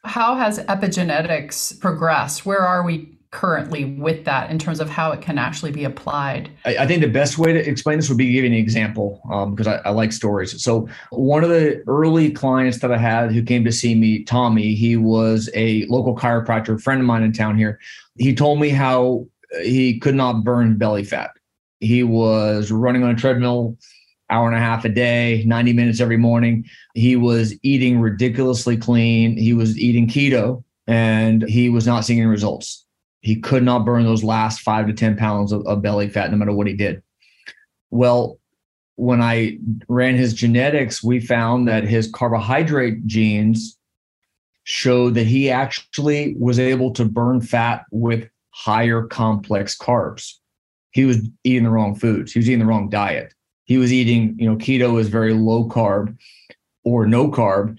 How 0.04 0.34
has 0.34 0.58
epigenetics 0.60 1.78
progressed? 1.80 2.46
Where 2.46 2.60
are 2.60 2.82
we 2.82 3.13
currently 3.34 3.84
with 3.84 4.24
that 4.24 4.48
in 4.50 4.58
terms 4.58 4.80
of 4.80 4.88
how 4.88 5.10
it 5.10 5.20
can 5.20 5.36
actually 5.36 5.72
be 5.72 5.84
applied? 5.84 6.48
I, 6.64 6.78
I 6.78 6.86
think 6.86 7.02
the 7.02 7.08
best 7.08 7.36
way 7.36 7.52
to 7.52 7.68
explain 7.68 7.98
this 7.98 8.08
would 8.08 8.16
be 8.16 8.32
giving 8.32 8.52
an 8.52 8.58
example 8.58 9.20
because 9.50 9.66
um, 9.66 9.80
I, 9.84 9.88
I, 9.88 9.90
like 9.90 10.12
stories. 10.12 10.62
So, 10.62 10.88
one 11.10 11.42
of 11.42 11.50
the 11.50 11.82
early 11.86 12.30
clients 12.30 12.78
that 12.78 12.92
I 12.92 12.96
had 12.96 13.32
who 13.32 13.42
came 13.42 13.64
to 13.64 13.72
see 13.72 13.94
me, 13.94 14.22
Tommy, 14.22 14.74
he 14.74 14.96
was 14.96 15.50
a 15.54 15.84
local 15.86 16.16
chiropractor, 16.16 16.80
friend 16.80 17.00
of 17.00 17.06
mine 17.06 17.24
in 17.24 17.32
town 17.32 17.58
here. 17.58 17.80
He 18.16 18.34
told 18.34 18.60
me 18.60 18.70
how 18.70 19.26
he 19.62 19.98
could 19.98 20.14
not 20.14 20.44
burn 20.44 20.78
belly 20.78 21.04
fat. 21.04 21.30
He 21.80 22.04
was 22.04 22.70
running 22.70 23.02
on 23.02 23.10
a 23.10 23.16
treadmill 23.16 23.76
hour 24.30 24.46
and 24.46 24.56
a 24.56 24.60
half 24.60 24.84
a 24.84 24.88
day, 24.88 25.42
90 25.46 25.74
minutes 25.74 26.00
every 26.00 26.16
morning. 26.16 26.64
He 26.94 27.14
was 27.14 27.54
eating 27.62 28.00
ridiculously 28.00 28.76
clean. 28.76 29.36
He 29.36 29.52
was 29.52 29.78
eating 29.78 30.08
keto 30.08 30.64
and 30.86 31.42
he 31.42 31.68
was 31.68 31.86
not 31.86 32.04
seeing 32.04 32.20
any 32.20 32.28
results 32.28 32.83
he 33.24 33.36
could 33.36 33.62
not 33.62 33.86
burn 33.86 34.04
those 34.04 34.22
last 34.22 34.60
five 34.60 34.86
to 34.86 34.92
10 34.92 35.16
pounds 35.16 35.50
of, 35.50 35.66
of 35.66 35.80
belly 35.80 36.08
fat 36.08 36.30
no 36.30 36.36
matter 36.36 36.52
what 36.52 36.66
he 36.66 36.74
did. 36.74 37.02
Well, 37.90 38.38
when 38.96 39.22
I 39.22 39.58
ran 39.88 40.14
his 40.14 40.34
genetics, 40.34 41.02
we 41.02 41.20
found 41.20 41.66
that 41.66 41.84
his 41.84 42.10
carbohydrate 42.10 43.06
genes 43.06 43.78
showed 44.64 45.14
that 45.14 45.26
he 45.26 45.50
actually 45.50 46.36
was 46.38 46.58
able 46.58 46.92
to 46.92 47.06
burn 47.06 47.40
fat 47.40 47.84
with 47.90 48.28
higher 48.50 49.02
complex 49.02 49.76
carbs. 49.76 50.34
He 50.90 51.06
was 51.06 51.26
eating 51.44 51.64
the 51.64 51.70
wrong 51.70 51.94
foods. 51.94 52.32
He 52.32 52.38
was 52.38 52.48
eating 52.48 52.60
the 52.60 52.66
wrong 52.66 52.90
diet. 52.90 53.32
He 53.64 53.78
was 53.78 53.90
eating, 53.90 54.36
you 54.38 54.48
know, 54.48 54.56
keto 54.56 55.00
is 55.00 55.08
very 55.08 55.32
low 55.32 55.66
carb 55.66 56.14
or 56.84 57.06
no 57.06 57.30
carb. 57.30 57.78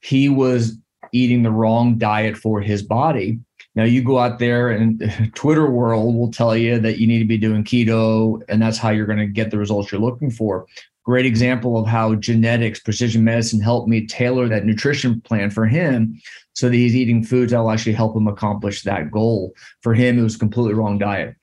He 0.00 0.30
was 0.30 0.78
eating 1.12 1.42
the 1.42 1.50
wrong 1.50 1.98
diet 1.98 2.38
for 2.38 2.62
his 2.62 2.82
body. 2.82 3.40
Now 3.76 3.84
you 3.84 4.02
go 4.02 4.18
out 4.18 4.38
there 4.38 4.70
and 4.70 5.30
Twitter 5.34 5.70
world 5.70 6.16
will 6.16 6.32
tell 6.32 6.56
you 6.56 6.78
that 6.80 6.98
you 6.98 7.06
need 7.06 7.20
to 7.20 7.26
be 7.26 7.38
doing 7.38 7.62
keto 7.62 8.42
and 8.48 8.60
that's 8.60 8.78
how 8.78 8.90
you're 8.90 9.06
going 9.06 9.18
to 9.18 9.26
get 9.26 9.50
the 9.50 9.58
results 9.58 9.92
you're 9.92 10.00
looking 10.00 10.30
for. 10.30 10.66
Great 11.04 11.26
example 11.26 11.78
of 11.78 11.86
how 11.86 12.16
genetics, 12.16 12.80
precision 12.80 13.22
medicine 13.22 13.60
helped 13.60 13.88
me 13.88 14.06
tailor 14.06 14.48
that 14.48 14.64
nutrition 14.64 15.20
plan 15.20 15.50
for 15.50 15.66
him 15.66 16.20
so 16.54 16.68
that 16.68 16.74
he's 16.74 16.96
eating 16.96 17.22
foods 17.22 17.52
that 17.52 17.58
will 17.58 17.70
actually 17.70 17.92
help 17.92 18.16
him 18.16 18.26
accomplish 18.26 18.82
that 18.82 19.10
goal. 19.12 19.52
For 19.82 19.94
him, 19.94 20.18
it 20.18 20.22
was 20.22 20.36
completely 20.36 20.74
wrong 20.74 20.98
diet. 20.98 21.36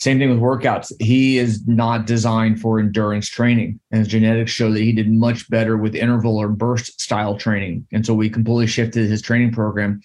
Same 0.00 0.18
thing 0.18 0.30
with 0.30 0.38
workouts. 0.38 0.92
He 1.00 1.38
is 1.38 1.66
not 1.66 2.06
designed 2.06 2.60
for 2.60 2.78
endurance 2.78 3.28
training. 3.28 3.80
And 3.90 4.00
his 4.00 4.08
genetics 4.08 4.52
show 4.52 4.70
that 4.72 4.80
he 4.80 4.92
did 4.92 5.10
much 5.10 5.48
better 5.50 5.76
with 5.76 5.94
interval 5.94 6.36
or 6.36 6.48
burst 6.48 7.00
style 7.00 7.36
training. 7.36 7.86
And 7.92 8.04
so 8.04 8.14
we 8.14 8.28
completely 8.28 8.66
shifted 8.66 9.08
his 9.08 9.22
training 9.22 9.52
program. 9.52 10.00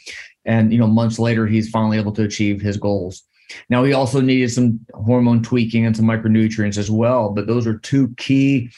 And 0.46 0.72
you 0.72 0.80
know, 0.80 0.88
months 0.88 1.20
later, 1.20 1.46
he's 1.48 1.70
finally 1.70 1.98
able 1.98 2.12
to 2.14 2.24
achieve 2.24 2.62
his 2.62 2.78
goals. 2.78 3.24
Now 3.70 3.84
he 3.84 3.94
also 3.94 4.22
needed 4.22 4.52
some 4.52 4.80
hormone 4.94 5.42
tweaking 5.42 5.86
and 5.86 5.96
some 5.96 6.06
micronutrients 6.06 6.78
as 6.78 6.92
well. 6.92 7.30
But 7.30 7.48
those 7.48 7.66
are 7.66 7.78
two 7.80 8.14
key 8.18 8.70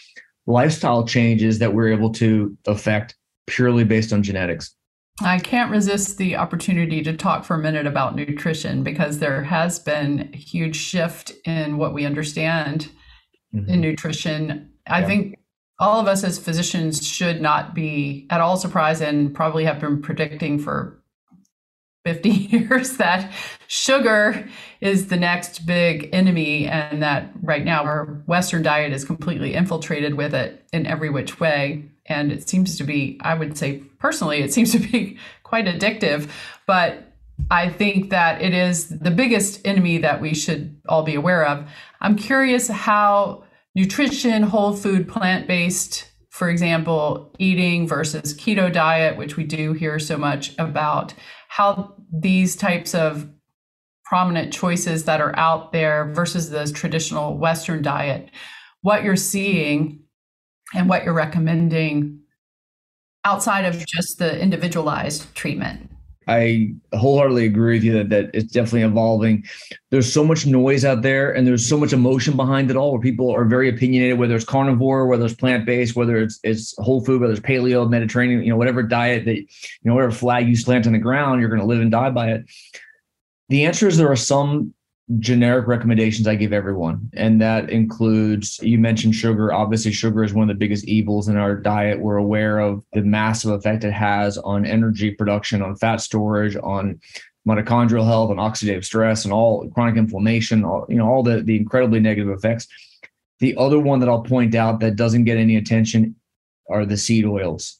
lifestyle 0.47 1.05
changes 1.05 1.59
that 1.59 1.73
we're 1.73 1.91
able 1.91 2.11
to 2.13 2.57
affect 2.67 3.15
purely 3.47 3.83
based 3.83 4.13
on 4.13 4.23
genetics. 4.23 4.75
I 5.21 5.39
can't 5.39 5.71
resist 5.71 6.17
the 6.17 6.35
opportunity 6.35 7.03
to 7.03 7.15
talk 7.15 7.43
for 7.43 7.55
a 7.55 7.59
minute 7.59 7.85
about 7.85 8.15
nutrition 8.15 8.81
because 8.83 9.19
there 9.19 9.43
has 9.43 9.77
been 9.77 10.31
a 10.33 10.37
huge 10.37 10.75
shift 10.75 11.33
in 11.45 11.77
what 11.77 11.93
we 11.93 12.05
understand 12.05 12.89
mm-hmm. 13.53 13.69
in 13.69 13.81
nutrition. 13.81 14.71
I 14.87 15.03
think 15.03 15.37
all 15.79 15.99
of 15.99 16.07
us 16.07 16.23
as 16.23 16.39
physicians 16.39 17.05
should 17.05 17.41
not 17.41 17.75
be 17.75 18.25
at 18.29 18.41
all 18.41 18.57
surprised 18.57 19.01
and 19.01 19.33
probably 19.33 19.65
have 19.65 19.79
been 19.79 20.01
predicting 20.01 20.57
for 20.57 21.00
50 22.03 22.29
years 22.29 22.97
that 22.97 23.31
sugar 23.67 24.47
is 24.79 25.07
the 25.07 25.17
next 25.17 25.65
big 25.65 26.09
enemy 26.11 26.67
and 26.67 27.01
that 27.01 27.31
right 27.41 27.63
now 27.63 27.83
our 27.83 28.23
western 28.25 28.63
diet 28.63 28.91
is 28.91 29.05
completely 29.05 29.53
infiltrated 29.53 30.15
with 30.15 30.33
it 30.33 30.65
in 30.73 30.85
every 30.85 31.09
which 31.09 31.39
way. 31.39 31.85
And 32.07 32.31
it 32.31 32.49
seems 32.49 32.77
to 32.77 32.83
be 32.83 33.19
i 33.21 33.33
would 33.33 33.57
say 33.57 33.83
personally 33.99 34.41
it 34.41 34.53
seems 34.53 34.71
to 34.71 34.79
be 34.79 35.17
quite 35.43 35.65
addictive. 35.65 36.29
But 36.65 37.13
i 37.49 37.69
think 37.69 38.09
that 38.09 38.41
it 38.41 38.53
is 38.53 38.89
the 38.89 39.11
biggest 39.11 39.65
enemy 39.65 39.97
that 39.99 40.21
we 40.21 40.33
should 40.33 40.79
all 40.89 41.03
be 41.03 41.15
aware 41.15 41.45
of. 41.45 41.69
I'm 41.99 42.15
curious 42.15 42.67
how 42.67 43.43
nutrition 43.75 44.43
whole 44.43 44.75
food 44.75 45.07
plant-based 45.07 46.07
for 46.29 46.49
example 46.49 47.33
eating 47.39 47.87
versus 47.87 48.33
keto 48.33 48.71
diet 48.71 49.17
which 49.17 49.37
we 49.37 49.43
do 49.43 49.73
hear 49.73 49.99
so 49.99 50.17
much 50.17 50.53
about 50.57 51.13
how 51.51 51.93
these 52.13 52.55
types 52.55 52.95
of 52.95 53.29
prominent 54.05 54.53
choices 54.53 55.03
that 55.03 55.19
are 55.19 55.37
out 55.37 55.73
there 55.73 56.05
versus 56.13 56.49
the 56.49 56.65
traditional 56.71 57.37
western 57.37 57.81
diet 57.81 58.29
what 58.83 59.03
you're 59.03 59.17
seeing 59.17 59.99
and 60.73 60.87
what 60.87 61.03
you're 61.03 61.13
recommending 61.13 62.21
outside 63.25 63.65
of 63.65 63.85
just 63.85 64.17
the 64.17 64.39
individualized 64.39 65.35
treatment. 65.35 65.90
I 66.27 66.73
wholeheartedly 66.93 67.45
agree 67.45 67.77
with 67.77 67.83
you 67.83 67.93
that, 67.93 68.09
that 68.09 68.29
it's 68.33 68.51
definitely 68.51 68.83
evolving. 68.83 69.43
There's 69.89 70.11
so 70.11 70.23
much 70.23 70.45
noise 70.45 70.85
out 70.85 71.01
there 71.01 71.31
and 71.31 71.47
there's 71.47 71.67
so 71.67 71.77
much 71.77 71.93
emotion 71.93 72.35
behind 72.35 72.69
it 72.69 72.77
all 72.77 72.91
where 72.91 73.01
people 73.01 73.31
are 73.31 73.43
very 73.43 73.69
opinionated, 73.69 74.19
whether 74.19 74.35
it's 74.35 74.45
carnivore, 74.45 75.07
whether 75.07 75.25
it's 75.25 75.33
plant-based, 75.33 75.95
whether 75.95 76.17
it's 76.17 76.39
it's 76.43 76.75
whole 76.77 77.03
food, 77.03 77.21
whether 77.21 77.33
it's 77.33 77.41
paleo, 77.41 77.89
Mediterranean, 77.89 78.43
you 78.43 78.49
know, 78.49 78.57
whatever 78.57 78.83
diet 78.83 79.25
that, 79.25 79.37
you 79.37 79.47
know, 79.83 79.95
whatever 79.95 80.11
flag 80.11 80.47
you 80.47 80.55
slant 80.55 80.85
on 80.85 80.93
the 80.93 80.99
ground, 80.99 81.41
you're 81.41 81.49
going 81.49 81.61
to 81.61 81.67
live 81.67 81.81
and 81.81 81.91
die 81.91 82.11
by 82.11 82.31
it. 82.31 82.45
The 83.49 83.65
answer 83.65 83.87
is 83.87 83.97
there 83.97 84.11
are 84.11 84.15
some 84.15 84.73
generic 85.19 85.67
recommendations 85.67 86.27
I 86.27 86.35
give 86.35 86.53
everyone. 86.53 87.09
And 87.13 87.41
that 87.41 87.69
includes, 87.69 88.59
you 88.61 88.77
mentioned 88.77 89.15
sugar. 89.15 89.51
Obviously, 89.53 89.91
sugar 89.91 90.23
is 90.23 90.33
one 90.33 90.49
of 90.49 90.55
the 90.55 90.59
biggest 90.59 90.85
evils 90.85 91.27
in 91.27 91.37
our 91.37 91.55
diet. 91.55 91.99
We're 91.99 92.17
aware 92.17 92.59
of 92.59 92.83
the 92.93 93.01
massive 93.01 93.51
effect 93.51 93.83
it 93.83 93.93
has 93.93 94.37
on 94.37 94.65
energy 94.65 95.11
production, 95.11 95.61
on 95.61 95.75
fat 95.75 96.01
storage, 96.01 96.55
on 96.55 96.99
mitochondrial 97.47 98.05
health, 98.05 98.31
and 98.31 98.39
oxidative 98.39 98.85
stress, 98.85 99.25
and 99.25 99.33
all 99.33 99.67
chronic 99.69 99.97
inflammation, 99.97 100.63
all, 100.63 100.85
you 100.87 100.97
know, 100.97 101.07
all 101.07 101.23
the, 101.23 101.41
the 101.41 101.57
incredibly 101.57 101.99
negative 101.99 102.29
effects. 102.29 102.67
The 103.39 103.55
other 103.57 103.79
one 103.79 103.99
that 103.99 104.09
I'll 104.09 104.23
point 104.23 104.53
out 104.53 104.79
that 104.81 104.95
doesn't 104.95 105.23
get 105.23 105.37
any 105.37 105.57
attention 105.57 106.15
are 106.69 106.85
the 106.85 106.97
seed 106.97 107.25
oils. 107.25 107.79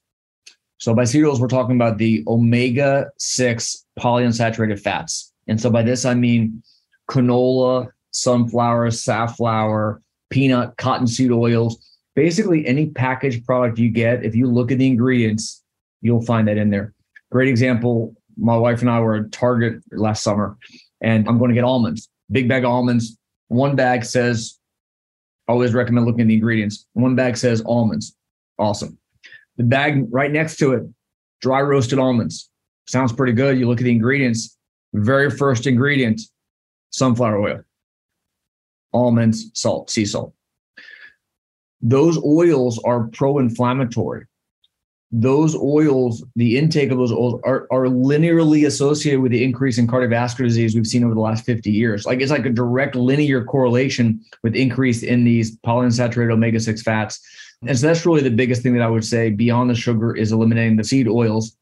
So 0.79 0.95
by 0.95 1.03
seed 1.03 1.23
oils, 1.23 1.39
we're 1.39 1.47
talking 1.47 1.75
about 1.75 1.99
the 1.99 2.23
omega 2.27 3.11
6 3.19 3.85
polyunsaturated 3.99 4.79
fats. 4.79 5.31
And 5.47 5.61
so 5.61 5.69
by 5.69 5.83
this, 5.83 6.05
I 6.05 6.15
mean 6.15 6.63
canola, 7.09 7.89
sunflower, 8.11 8.91
safflower, 8.91 10.01
peanut, 10.29 10.75
cottonseed 10.77 11.31
oils. 11.31 11.87
Basically, 12.15 12.65
any 12.67 12.87
packaged 12.89 13.45
product 13.45 13.79
you 13.79 13.89
get, 13.89 14.25
if 14.25 14.35
you 14.35 14.47
look 14.47 14.71
at 14.71 14.77
the 14.77 14.87
ingredients, 14.87 15.63
you'll 16.01 16.21
find 16.21 16.47
that 16.47 16.57
in 16.57 16.69
there. 16.69 16.93
Great 17.31 17.47
example. 17.47 18.15
My 18.37 18.57
wife 18.57 18.81
and 18.81 18.89
I 18.89 18.99
were 18.99 19.15
at 19.15 19.31
Target 19.31 19.81
last 19.91 20.23
summer, 20.23 20.57
and 20.99 21.27
I'm 21.27 21.37
going 21.37 21.49
to 21.49 21.55
get 21.55 21.63
almonds, 21.63 22.09
big 22.31 22.49
bag 22.49 22.63
of 22.63 22.71
almonds. 22.71 23.17
One 23.47 23.75
bag 23.75 24.03
says, 24.05 24.57
always 25.47 25.73
recommend 25.73 26.05
looking 26.05 26.21
at 26.21 26.27
the 26.27 26.35
ingredients. 26.35 26.85
One 26.93 27.15
bag 27.15 27.37
says 27.37 27.61
almonds. 27.65 28.15
Awesome. 28.57 28.97
The 29.57 29.63
bag 29.63 30.05
right 30.09 30.31
next 30.31 30.57
to 30.57 30.73
it, 30.73 30.83
dry 31.41 31.61
roasted 31.61 31.99
almonds. 31.99 32.49
Sounds 32.87 33.13
pretty 33.13 33.33
good. 33.33 33.59
You 33.59 33.67
look 33.67 33.79
at 33.79 33.83
the 33.83 33.91
ingredients. 33.91 34.57
Very 34.93 35.29
first 35.29 35.67
ingredient, 35.67 36.21
sunflower 36.91 37.39
oil, 37.39 37.61
almonds, 38.93 39.51
salt, 39.53 39.89
sea 39.89 40.05
salt. 40.05 40.33
Those 41.81 42.17
oils 42.23 42.79
are 42.83 43.07
pro 43.07 43.39
inflammatory. 43.39 44.27
Those 45.13 45.55
oils, 45.57 46.23
the 46.37 46.57
intake 46.57 46.91
of 46.91 46.97
those 46.97 47.11
oils 47.11 47.41
are, 47.43 47.67
are 47.69 47.87
linearly 47.87 48.65
associated 48.65 49.19
with 49.19 49.33
the 49.33 49.43
increase 49.43 49.77
in 49.77 49.87
cardiovascular 49.87 50.45
disease 50.45 50.73
we've 50.73 50.87
seen 50.87 51.03
over 51.03 51.13
the 51.13 51.19
last 51.19 51.43
50 51.45 51.69
years. 51.69 52.05
Like 52.05 52.21
it's 52.21 52.31
like 52.31 52.45
a 52.45 52.49
direct 52.49 52.95
linear 52.95 53.43
correlation 53.43 54.23
with 54.41 54.55
increase 54.55 55.03
in 55.03 55.25
these 55.25 55.57
polyunsaturated 55.57 56.31
omega 56.31 56.61
6 56.61 56.81
fats 56.83 57.19
and 57.67 57.77
so 57.77 57.87
that's 57.87 58.05
really 58.05 58.21
the 58.21 58.31
biggest 58.31 58.63
thing 58.63 58.73
that 58.73 58.81
I 58.81 58.89
would 58.89 59.05
say 59.05 59.29
beyond 59.29 59.69
the 59.69 59.75
sugar 59.75 60.15
is 60.15 60.31
eliminating 60.31 60.77
the 60.77 60.83
seed 60.83 61.07
oils. 61.07 61.55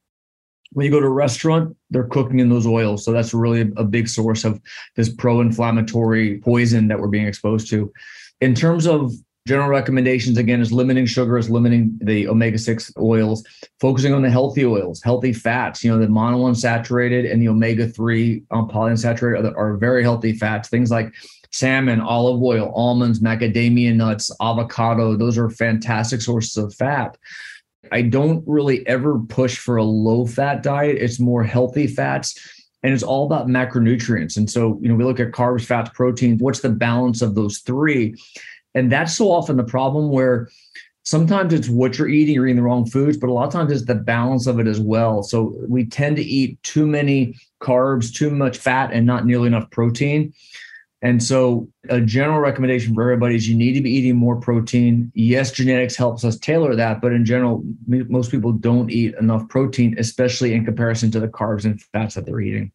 When 0.71 0.85
you 0.85 0.91
go 0.91 0.99
to 0.99 1.05
a 1.07 1.09
restaurant, 1.09 1.75
they're 1.89 2.03
cooking 2.03 2.39
in 2.39 2.49
those 2.49 2.67
oils. 2.67 3.03
So 3.03 3.11
that's 3.11 3.33
really 3.33 3.71
a 3.75 3.83
big 3.83 4.07
source 4.07 4.43
of 4.43 4.61
this 4.95 5.09
pro 5.09 5.41
inflammatory 5.41 6.39
poison 6.39 6.87
that 6.89 6.99
we're 6.99 7.07
being 7.07 7.27
exposed 7.27 7.69
to. 7.71 7.91
In 8.41 8.53
terms 8.53 8.85
of 8.85 9.11
general 9.47 9.69
recommendations, 9.69 10.37
again, 10.37 10.61
is 10.61 10.71
limiting 10.71 11.07
sugar, 11.07 11.37
is 11.37 11.49
limiting 11.49 11.97
the 12.01 12.27
omega 12.27 12.57
6 12.57 12.93
oils, 12.99 13.43
focusing 13.79 14.13
on 14.13 14.21
the 14.21 14.29
healthy 14.29 14.63
oils, 14.63 15.01
healthy 15.01 15.33
fats, 15.33 15.83
you 15.83 15.91
know, 15.91 15.97
the 15.97 16.05
monounsaturated 16.05 17.29
and 17.29 17.41
the 17.41 17.49
omega 17.49 17.87
3 17.87 18.43
um, 18.51 18.69
polyunsaturated 18.69 19.51
are, 19.55 19.57
are 19.57 19.77
very 19.77 20.03
healthy 20.03 20.33
fats, 20.33 20.69
things 20.69 20.91
like 20.91 21.11
salmon, 21.51 21.99
olive 21.99 22.41
oil, 22.41 22.71
almonds, 22.75 23.21
macadamia 23.21 23.95
nuts, 23.95 24.31
avocado. 24.39 25.17
Those 25.17 25.37
are 25.37 25.49
fantastic 25.49 26.21
sources 26.21 26.55
of 26.57 26.73
fat. 26.75 27.17
I 27.91 28.01
don't 28.01 28.43
really 28.47 28.85
ever 28.87 29.19
push 29.19 29.57
for 29.57 29.77
a 29.77 29.83
low 29.83 30.25
fat 30.25 30.63
diet. 30.63 30.97
It's 30.97 31.19
more 31.19 31.43
healthy 31.43 31.87
fats 31.87 32.37
and 32.83 32.93
it's 32.93 33.03
all 33.03 33.25
about 33.25 33.47
macronutrients. 33.47 34.37
And 34.37 34.49
so, 34.49 34.79
you 34.81 34.89
know, 34.89 34.95
we 34.95 35.03
look 35.03 35.19
at 35.19 35.31
carbs, 35.31 35.65
fats, 35.65 35.89
proteins, 35.93 36.41
what's 36.41 36.61
the 36.61 36.69
balance 36.69 37.21
of 37.21 37.35
those 37.35 37.59
three? 37.59 38.15
And 38.75 38.91
that's 38.91 39.15
so 39.15 39.31
often 39.31 39.57
the 39.57 39.63
problem 39.63 40.09
where 40.09 40.47
sometimes 41.03 41.53
it's 41.53 41.69
what 41.69 41.97
you're 41.97 42.07
eating, 42.07 42.35
you're 42.35 42.47
eating 42.47 42.57
the 42.57 42.61
wrong 42.61 42.85
foods, 42.85 43.17
but 43.17 43.29
a 43.29 43.33
lot 43.33 43.47
of 43.47 43.53
times 43.53 43.71
it's 43.71 43.85
the 43.85 43.95
balance 43.95 44.47
of 44.47 44.59
it 44.59 44.67
as 44.67 44.79
well. 44.79 45.23
So 45.23 45.55
we 45.67 45.85
tend 45.85 46.17
to 46.17 46.23
eat 46.23 46.61
too 46.63 46.85
many 46.85 47.35
carbs, 47.61 48.13
too 48.13 48.29
much 48.29 48.57
fat, 48.57 48.91
and 48.93 49.05
not 49.05 49.25
nearly 49.25 49.47
enough 49.47 49.69
protein. 49.71 50.33
And 51.01 51.23
so, 51.23 51.69
a 51.89 52.01
general 52.01 52.39
recommendation 52.39 52.93
for 52.93 53.03
everybody 53.03 53.35
is 53.35 53.47
you 53.47 53.55
need 53.55 53.73
to 53.73 53.81
be 53.81 53.89
eating 53.89 54.17
more 54.17 54.35
protein. 54.35 55.11
Yes, 55.15 55.51
genetics 55.51 55.95
helps 55.95 56.25
us 56.25 56.37
tailor 56.37 56.75
that, 56.75 56.99
but 56.99 57.13
in 57.13 57.23
general, 57.23 57.63
most 57.87 58.31
people 58.31 58.51
don't 58.51 58.91
eat 58.91 59.15
enough 59.15 59.47
protein, 59.47 59.95
especially 59.97 60.53
in 60.53 60.65
comparison 60.65 61.09
to 61.11 61.19
the 61.21 61.29
carbs 61.29 61.63
and 61.63 61.81
fats 61.81 62.15
that 62.15 62.25
they're 62.25 62.41
eating. 62.41 62.73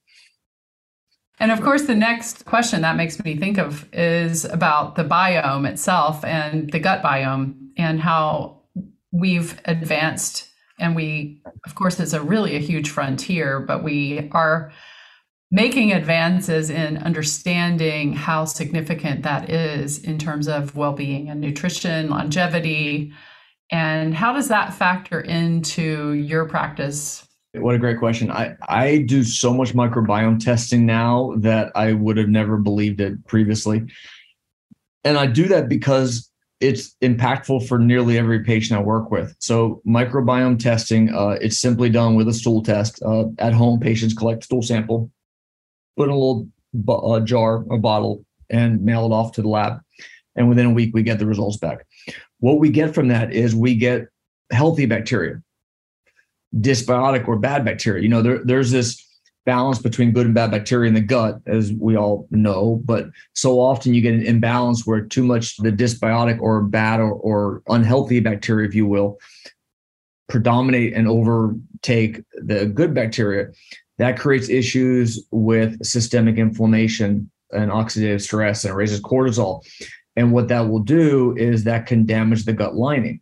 And 1.39 1.51
of 1.51 1.61
course, 1.61 1.83
the 1.83 1.95
next 1.95 2.47
question 2.47 2.81
that 2.83 2.97
makes 2.97 3.23
me 3.23 3.37
think 3.37 3.59
of 3.59 3.87
is 3.93 4.45
about 4.47 4.95
the 4.95 5.05
biome 5.05 5.69
itself 5.69 6.25
and 6.25 6.71
the 6.71 6.79
gut 6.79 7.03
biome 7.03 7.71
and 7.77 8.01
how 8.01 8.63
we've 9.11 9.61
advanced. 9.67 10.49
And 10.79 10.97
we, 10.97 11.43
of 11.67 11.75
course, 11.75 12.01
it's 12.01 12.13
a 12.13 12.23
really 12.23 12.57
a 12.57 12.61
huge 12.61 12.89
frontier, 12.89 13.61
but 13.61 13.83
we 13.83 14.31
are 14.33 14.73
making 15.51 15.93
advances 15.93 16.71
in 16.71 16.97
understanding 16.99 18.13
how 18.13 18.45
significant 18.45 19.23
that 19.23 19.51
is 19.51 19.99
in 20.03 20.19
terms 20.19 20.49
of 20.49 20.77
well-being 20.77 21.29
and 21.29 21.41
nutrition 21.41 22.11
longevity. 22.11 23.13
And 23.71 24.15
how 24.15 24.33
does 24.33 24.49
that 24.49 24.75
factor 24.75 25.21
into 25.21 26.13
your 26.13 26.47
practice? 26.49 27.27
What 27.55 27.75
a 27.77 27.79
great 27.79 27.99
question. 27.99 28.31
I 28.31 28.57
i 28.69 28.99
do 28.99 29.23
so 29.23 29.55
much 29.55 29.75
microbiome 29.75 30.45
testing 30.45 30.85
now 30.87 31.35
that 31.39 31.71
i 31.77 31.93
would 31.93 32.17
have 32.17 32.29
never 32.29 32.57
believed 32.57 33.01
it 33.01 33.25
previously. 33.27 33.85
And 35.05 35.17
i 35.17 35.27
do 35.27 35.47
that 35.49 35.69
because 35.69 36.31
it's 36.61 36.97
impactful 37.03 37.69
for 37.69 37.79
nearly 37.79 38.17
every 38.17 38.43
patient 38.43 38.79
I 38.79 38.83
work 38.83 39.11
with. 39.11 39.35
So 39.39 39.83
microbiome 39.87 40.59
testing, 40.59 41.13
uh, 41.15 41.37
it's 41.41 41.59
simply 41.59 41.91
done 41.91 42.15
with 42.15 42.27
a 42.29 42.33
stool 42.33 42.63
test. 42.63 43.03
Uh, 43.03 43.27
at 43.39 43.53
home, 43.53 43.81
patients 43.81 44.15
collect 44.15 44.45
stool 44.45 44.63
sample, 44.63 45.11
put 45.97 46.09
in 46.09 46.15
a 46.15 46.19
little 46.19 46.49
uh, 46.89 47.21
jar 47.21 47.65
or 47.69 47.79
bottle 47.79 48.25
and 48.51 48.83
mail 48.83 49.07
it 49.07 49.13
off 49.13 49.33
to 49.33 49.43
the 49.43 49.49
lab. 49.49 49.81
And 50.37 50.49
within 50.49 50.67
a 50.67 50.73
week, 50.73 50.93
we 50.95 51.03
get 51.03 51.19
the 51.19 51.27
results 51.27 51.57
back. 51.57 51.87
What 52.41 52.59
we 52.59 52.71
get 52.71 52.95
from 52.95 53.09
that 53.09 53.33
is 53.33 53.55
we 53.55 53.75
get 53.77 54.09
healthy 54.51 54.87
bacteria, 54.87 55.41
dysbiotic 56.57 57.29
or 57.29 57.39
bad 57.39 57.65
bacteria. 57.65 58.03
You 58.03 58.09
know, 58.09 58.23
there, 58.23 58.45
there's 58.45 58.71
this 58.71 59.01
balance 59.47 59.79
between 59.79 60.13
good 60.13 60.27
and 60.27 60.35
bad 60.35 60.51
bacteria 60.51 60.89
in 60.89 60.95
the 60.95 61.01
gut, 61.01 61.41
as 61.47 61.73
we 61.73 61.97
all 61.97 62.27
know. 62.31 62.81
But 62.85 63.07
so 63.35 63.61
often 63.61 63.95
you 63.95 64.01
get 64.01 64.15
an 64.15 64.27
imbalance 64.27 64.87
where 64.87 65.03
too 65.03 65.23
much 65.23 65.57
the 65.59 65.71
dysbiotic 65.71 66.41
or 66.41 66.63
bad 66.63 67.01
or, 67.01 67.13
or 67.13 67.63
unhealthy 67.69 68.21
bacteria, 68.21 68.67
if 68.67 68.75
you 68.75 68.87
will, 68.87 69.19
predominate 70.29 70.95
and 70.95 71.07
overtake 71.07 72.23
the 72.33 72.67
good 72.67 72.95
bacteria. 72.95 73.49
That 73.99 74.19
creates 74.19 74.49
issues 74.49 75.25
with 75.31 75.85
systemic 75.85 76.37
inflammation 76.37 77.31
and 77.53 77.71
oxidative 77.71 78.23
stress, 78.23 78.65
and 78.65 78.75
raises 78.75 79.01
cortisol. 79.01 79.65
And 80.17 80.33
what 80.33 80.49
that 80.49 80.69
will 80.69 80.81
do 80.81 81.35
is 81.37 81.65
that 81.65 81.87
can 81.87 82.07
damage 82.07 82.45
the 82.45 82.53
gut 82.53 82.77
lining. 82.77 83.21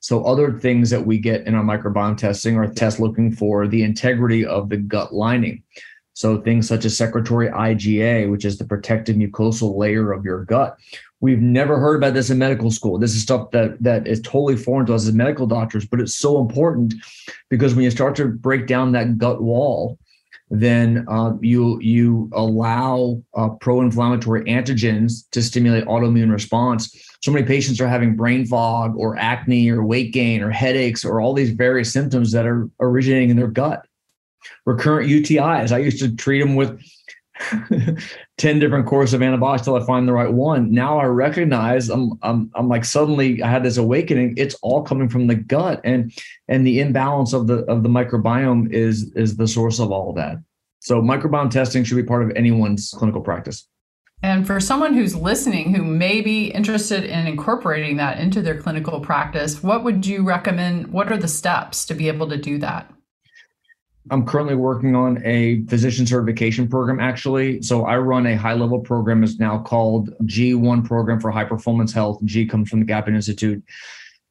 So, 0.00 0.22
other 0.24 0.52
things 0.52 0.90
that 0.90 1.06
we 1.06 1.18
get 1.18 1.46
in 1.46 1.54
our 1.54 1.64
microbiome 1.64 2.18
testing 2.18 2.58
are 2.58 2.66
tests 2.66 3.00
looking 3.00 3.32
for 3.32 3.66
the 3.66 3.82
integrity 3.82 4.44
of 4.44 4.68
the 4.68 4.76
gut 4.76 5.14
lining. 5.14 5.62
So, 6.12 6.40
things 6.42 6.68
such 6.68 6.84
as 6.84 6.96
secretory 6.96 7.48
IgA, 7.48 8.30
which 8.30 8.44
is 8.44 8.58
the 8.58 8.66
protective 8.66 9.16
mucosal 9.16 9.76
layer 9.78 10.12
of 10.12 10.24
your 10.24 10.44
gut. 10.44 10.78
We've 11.20 11.40
never 11.40 11.80
heard 11.80 11.96
about 11.96 12.12
this 12.12 12.28
in 12.28 12.36
medical 12.36 12.70
school. 12.70 12.98
This 12.98 13.14
is 13.14 13.22
stuff 13.22 13.50
that 13.52 13.82
that 13.82 14.06
is 14.06 14.20
totally 14.20 14.56
foreign 14.56 14.84
to 14.86 14.94
us 14.94 15.06
as 15.06 15.14
medical 15.14 15.46
doctors, 15.46 15.86
but 15.86 16.00
it's 16.00 16.14
so 16.14 16.38
important 16.38 16.94
because 17.48 17.74
when 17.74 17.84
you 17.84 17.90
start 17.90 18.14
to 18.16 18.26
break 18.26 18.66
down 18.66 18.92
that 18.92 19.16
gut 19.16 19.42
wall, 19.42 19.98
then 20.60 21.04
uh, 21.08 21.32
you 21.40 21.80
you 21.80 22.30
allow 22.32 23.22
uh, 23.34 23.48
pro-inflammatory 23.60 24.44
antigens 24.44 25.28
to 25.30 25.42
stimulate 25.42 25.84
autoimmune 25.84 26.30
response. 26.30 26.94
So 27.22 27.32
many 27.32 27.46
patients 27.46 27.80
are 27.80 27.88
having 27.88 28.16
brain 28.16 28.46
fog 28.46 28.94
or 28.96 29.16
acne 29.16 29.70
or 29.70 29.84
weight 29.84 30.12
gain 30.12 30.42
or 30.42 30.50
headaches 30.50 31.04
or 31.04 31.20
all 31.20 31.32
these 31.32 31.50
various 31.50 31.92
symptoms 31.92 32.32
that 32.32 32.46
are 32.46 32.68
originating 32.80 33.30
in 33.30 33.36
their 33.36 33.48
gut. 33.48 33.86
Recurrent 34.66 35.08
UTIs. 35.08 35.72
I 35.72 35.78
used 35.78 36.00
to 36.00 36.14
treat 36.14 36.40
them 36.40 36.54
with 36.54 36.82
10 38.38 38.58
different 38.58 38.86
courses 38.86 39.14
of 39.14 39.22
antibiotics 39.22 39.64
till 39.64 39.76
I 39.76 39.84
find 39.84 40.06
the 40.08 40.12
right 40.12 40.32
one. 40.32 40.72
Now 40.72 40.98
I 40.98 41.04
recognize 41.04 41.88
I'm, 41.88 42.12
I'm, 42.22 42.50
I'm 42.54 42.68
like 42.68 42.84
suddenly 42.84 43.42
I 43.42 43.48
had 43.48 43.62
this 43.62 43.76
awakening. 43.76 44.34
It's 44.36 44.54
all 44.62 44.82
coming 44.82 45.08
from 45.08 45.26
the 45.26 45.34
gut 45.34 45.80
and, 45.84 46.12
and 46.48 46.66
the 46.66 46.80
imbalance 46.80 47.32
of 47.32 47.46
the, 47.46 47.58
of 47.64 47.82
the 47.82 47.88
microbiome 47.88 48.72
is, 48.72 49.12
is 49.14 49.36
the 49.36 49.48
source 49.48 49.78
of 49.78 49.90
all 49.90 50.10
of 50.10 50.16
that. 50.16 50.36
So 50.80 51.00
microbiome 51.00 51.50
testing 51.50 51.84
should 51.84 51.96
be 51.96 52.02
part 52.02 52.22
of 52.22 52.36
anyone's 52.36 52.92
clinical 52.96 53.20
practice. 53.20 53.66
And 54.22 54.46
for 54.46 54.58
someone 54.58 54.94
who's 54.94 55.14
listening 55.14 55.74
who 55.74 55.84
may 55.84 56.22
be 56.22 56.46
interested 56.46 57.04
in 57.04 57.26
incorporating 57.26 57.98
that 57.98 58.18
into 58.18 58.40
their 58.40 58.58
clinical 58.58 59.00
practice, 59.00 59.62
what 59.62 59.84
would 59.84 60.06
you 60.06 60.22
recommend? 60.22 60.92
What 60.92 61.12
are 61.12 61.18
the 61.18 61.28
steps 61.28 61.84
to 61.86 61.94
be 61.94 62.08
able 62.08 62.28
to 62.30 62.38
do 62.38 62.56
that? 62.58 62.90
I'm 64.10 64.26
currently 64.26 64.54
working 64.54 64.94
on 64.94 65.22
a 65.24 65.64
physician 65.64 66.06
certification 66.06 66.68
program, 66.68 67.00
actually. 67.00 67.62
So 67.62 67.86
I 67.86 67.96
run 67.96 68.26
a 68.26 68.36
high 68.36 68.52
level 68.52 68.78
program, 68.78 69.24
is 69.24 69.38
now 69.38 69.58
called 69.60 70.10
G1 70.24 70.84
Program 70.84 71.20
for 71.20 71.30
High 71.30 71.44
Performance 71.44 71.92
Health. 71.92 72.22
G 72.24 72.44
comes 72.44 72.68
from 72.68 72.80
the 72.80 72.86
Gapin 72.86 73.14
Institute. 73.14 73.62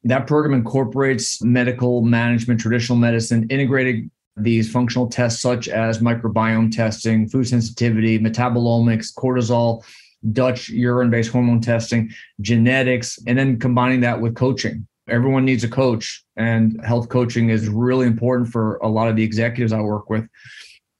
That 0.03 0.27
program 0.27 0.53
incorporates 0.53 1.41
medical 1.41 2.01
management, 2.03 2.59
traditional 2.59 2.97
medicine, 2.97 3.47
integrated 3.49 4.11
these 4.37 4.71
functional 4.71 5.07
tests 5.07 5.41
such 5.41 5.67
as 5.67 5.99
microbiome 5.99 6.71
testing, 6.75 7.27
food 7.27 7.47
sensitivity, 7.47 8.19
metabolomics, 8.19 9.13
cortisol, 9.15 9.83
Dutch 10.31 10.69
urine 10.69 11.09
based 11.09 11.31
hormone 11.31 11.61
testing, 11.61 12.11
genetics, 12.41 13.19
and 13.27 13.37
then 13.37 13.59
combining 13.59 14.01
that 14.01 14.21
with 14.21 14.35
coaching. 14.35 14.87
Everyone 15.13 15.45
needs 15.45 15.63
a 15.63 15.69
coach, 15.69 16.23
and 16.35 16.83
health 16.83 17.07
coaching 17.07 17.49
is 17.49 17.69
really 17.69 18.07
important 18.07 18.49
for 18.49 18.77
a 18.77 18.87
lot 18.87 19.07
of 19.07 19.15
the 19.15 19.23
executives 19.23 19.71
I 19.71 19.79
work 19.79 20.09
with. 20.09 20.27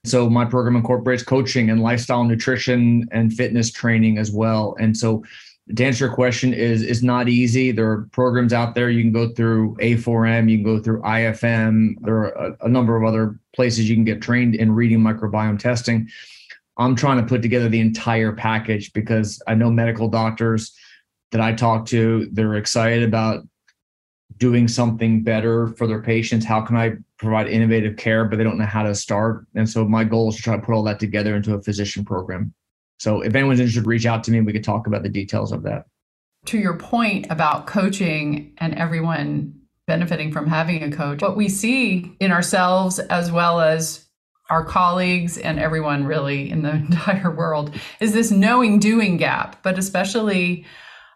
So, 0.04 0.30
my 0.30 0.44
program 0.44 0.76
incorporates 0.76 1.24
coaching 1.24 1.68
and 1.68 1.82
lifestyle 1.82 2.22
nutrition 2.22 3.08
and 3.10 3.32
fitness 3.32 3.72
training 3.72 4.18
as 4.18 4.30
well. 4.30 4.76
And 4.78 4.96
so, 4.96 5.24
to 5.74 5.84
answer 5.84 6.06
your 6.06 6.14
question 6.14 6.52
is 6.52 6.82
is 6.82 7.02
not 7.02 7.28
easy 7.28 7.72
there 7.72 7.90
are 7.90 8.08
programs 8.12 8.52
out 8.52 8.74
there 8.74 8.90
you 8.90 9.02
can 9.02 9.12
go 9.12 9.28
through 9.30 9.74
a4m 9.76 10.50
you 10.50 10.58
can 10.58 10.64
go 10.64 10.78
through 10.78 11.00
ifm 11.02 11.94
there 12.02 12.16
are 12.16 12.28
a, 12.28 12.66
a, 12.66 12.68
number 12.68 12.96
of 12.96 13.04
other 13.04 13.38
places 13.54 13.88
you 13.88 13.96
can 13.96 14.04
get 14.04 14.20
trained 14.20 14.54
in 14.54 14.70
reading 14.72 15.00
microbiome 15.00 15.58
testing 15.58 16.06
i'm 16.76 16.94
trying 16.94 17.16
to 17.16 17.26
put 17.26 17.40
together 17.40 17.68
the 17.68 17.80
entire 17.80 18.32
package 18.32 18.92
because 18.92 19.40
i 19.46 19.54
know 19.54 19.70
medical 19.70 20.08
doctors 20.08 20.76
that 21.32 21.40
i 21.40 21.50
talk 21.50 21.86
to 21.86 22.28
they're 22.32 22.56
excited 22.56 23.02
about 23.02 23.42
doing 24.44 24.68
something 24.68 25.22
better 25.22 25.68
for 25.78 25.86
their 25.86 26.02
patients 26.02 26.44
how 26.44 26.60
can 26.60 26.76
i 26.76 26.92
provide 27.18 27.46
innovative 27.48 27.96
care 27.96 28.24
but 28.24 28.36
they 28.36 28.44
don't 28.44 28.58
know 28.58 28.72
how 28.76 28.82
to 28.82 28.94
start 28.94 29.46
and 29.54 29.68
so 29.68 29.84
my 29.84 30.04
goal 30.04 30.28
is 30.28 30.36
to 30.36 30.42
try 30.42 30.56
to 30.56 30.62
put 30.62 30.74
all 30.74 30.82
that 30.82 31.00
together 31.00 31.34
into 31.34 31.54
a 31.54 31.62
physician 31.62 32.04
program 32.04 32.52
so 32.98 33.20
if 33.20 33.34
anyone's 33.34 33.60
interested, 33.60 33.86
reach 33.86 34.06
out 34.06 34.24
to 34.24 34.30
me. 34.30 34.40
We 34.40 34.52
could 34.52 34.64
talk 34.64 34.86
about 34.86 35.02
the 35.02 35.08
details 35.08 35.52
of 35.52 35.62
that. 35.64 35.86
To 36.46 36.58
your 36.58 36.78
point 36.78 37.26
about 37.30 37.66
coaching 37.66 38.54
and 38.58 38.74
everyone 38.74 39.60
benefiting 39.86 40.32
from 40.32 40.46
having 40.46 40.82
a 40.82 40.90
coach, 40.90 41.22
what 41.22 41.36
we 41.36 41.48
see 41.48 42.16
in 42.20 42.32
ourselves 42.32 42.98
as 42.98 43.30
well 43.30 43.60
as 43.60 44.06
our 44.50 44.64
colleagues 44.64 45.38
and 45.38 45.58
everyone 45.58 46.04
really 46.04 46.50
in 46.50 46.62
the 46.62 46.70
entire 46.90 47.30
world 47.30 47.74
is 48.00 48.12
this 48.12 48.30
knowing 48.30 48.78
doing 48.78 49.16
gap, 49.16 49.62
but 49.62 49.78
especially 49.78 50.64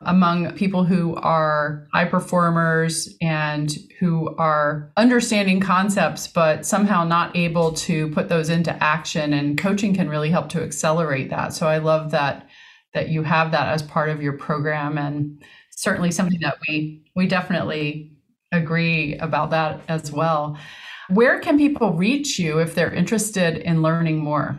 among 0.03 0.53
people 0.53 0.85
who 0.85 1.17
are 1.17 1.89
high 1.93 2.05
performers 2.05 3.17
and 3.21 3.77
who 3.99 4.35
are 4.37 4.93
understanding 4.97 5.61
concepts, 5.61 6.29
but 6.29 6.65
somehow 6.65 7.05
not 7.05 7.37
able 7.37 7.73
to 7.73 8.09
put 8.11 8.29
those 8.29 8.49
into 8.49 8.73
action. 8.83 9.33
And 9.33 9.59
coaching 9.59 9.95
can 9.95 10.09
really 10.09 10.31
help 10.31 10.49
to 10.51 10.63
accelerate 10.63 11.31
that. 11.31 11.53
So 11.53 11.67
I 11.67 11.79
love 11.79 12.13
that 12.13 12.47
that 12.95 13.11
you 13.11 13.23
have 13.23 13.53
that 13.53 13.69
as 13.69 13.83
part 13.83 14.09
of 14.09 14.23
your 14.23 14.33
program 14.33 14.97
and 14.97 15.43
certainly 15.71 16.11
something 16.11 16.41
that 16.41 16.57
we 16.67 17.05
we 17.15 17.27
definitely 17.27 18.13
agree 18.53 19.17
about 19.17 19.51
that 19.51 19.81
as 19.89 20.11
well. 20.11 20.59
Where 21.11 21.39
can 21.41 21.59
people 21.59 21.93
reach 21.93 22.39
you 22.39 22.59
if 22.59 22.75
they're 22.75 22.93
interested 22.93 23.59
in 23.59 23.83
learning 23.83 24.19
more? 24.19 24.59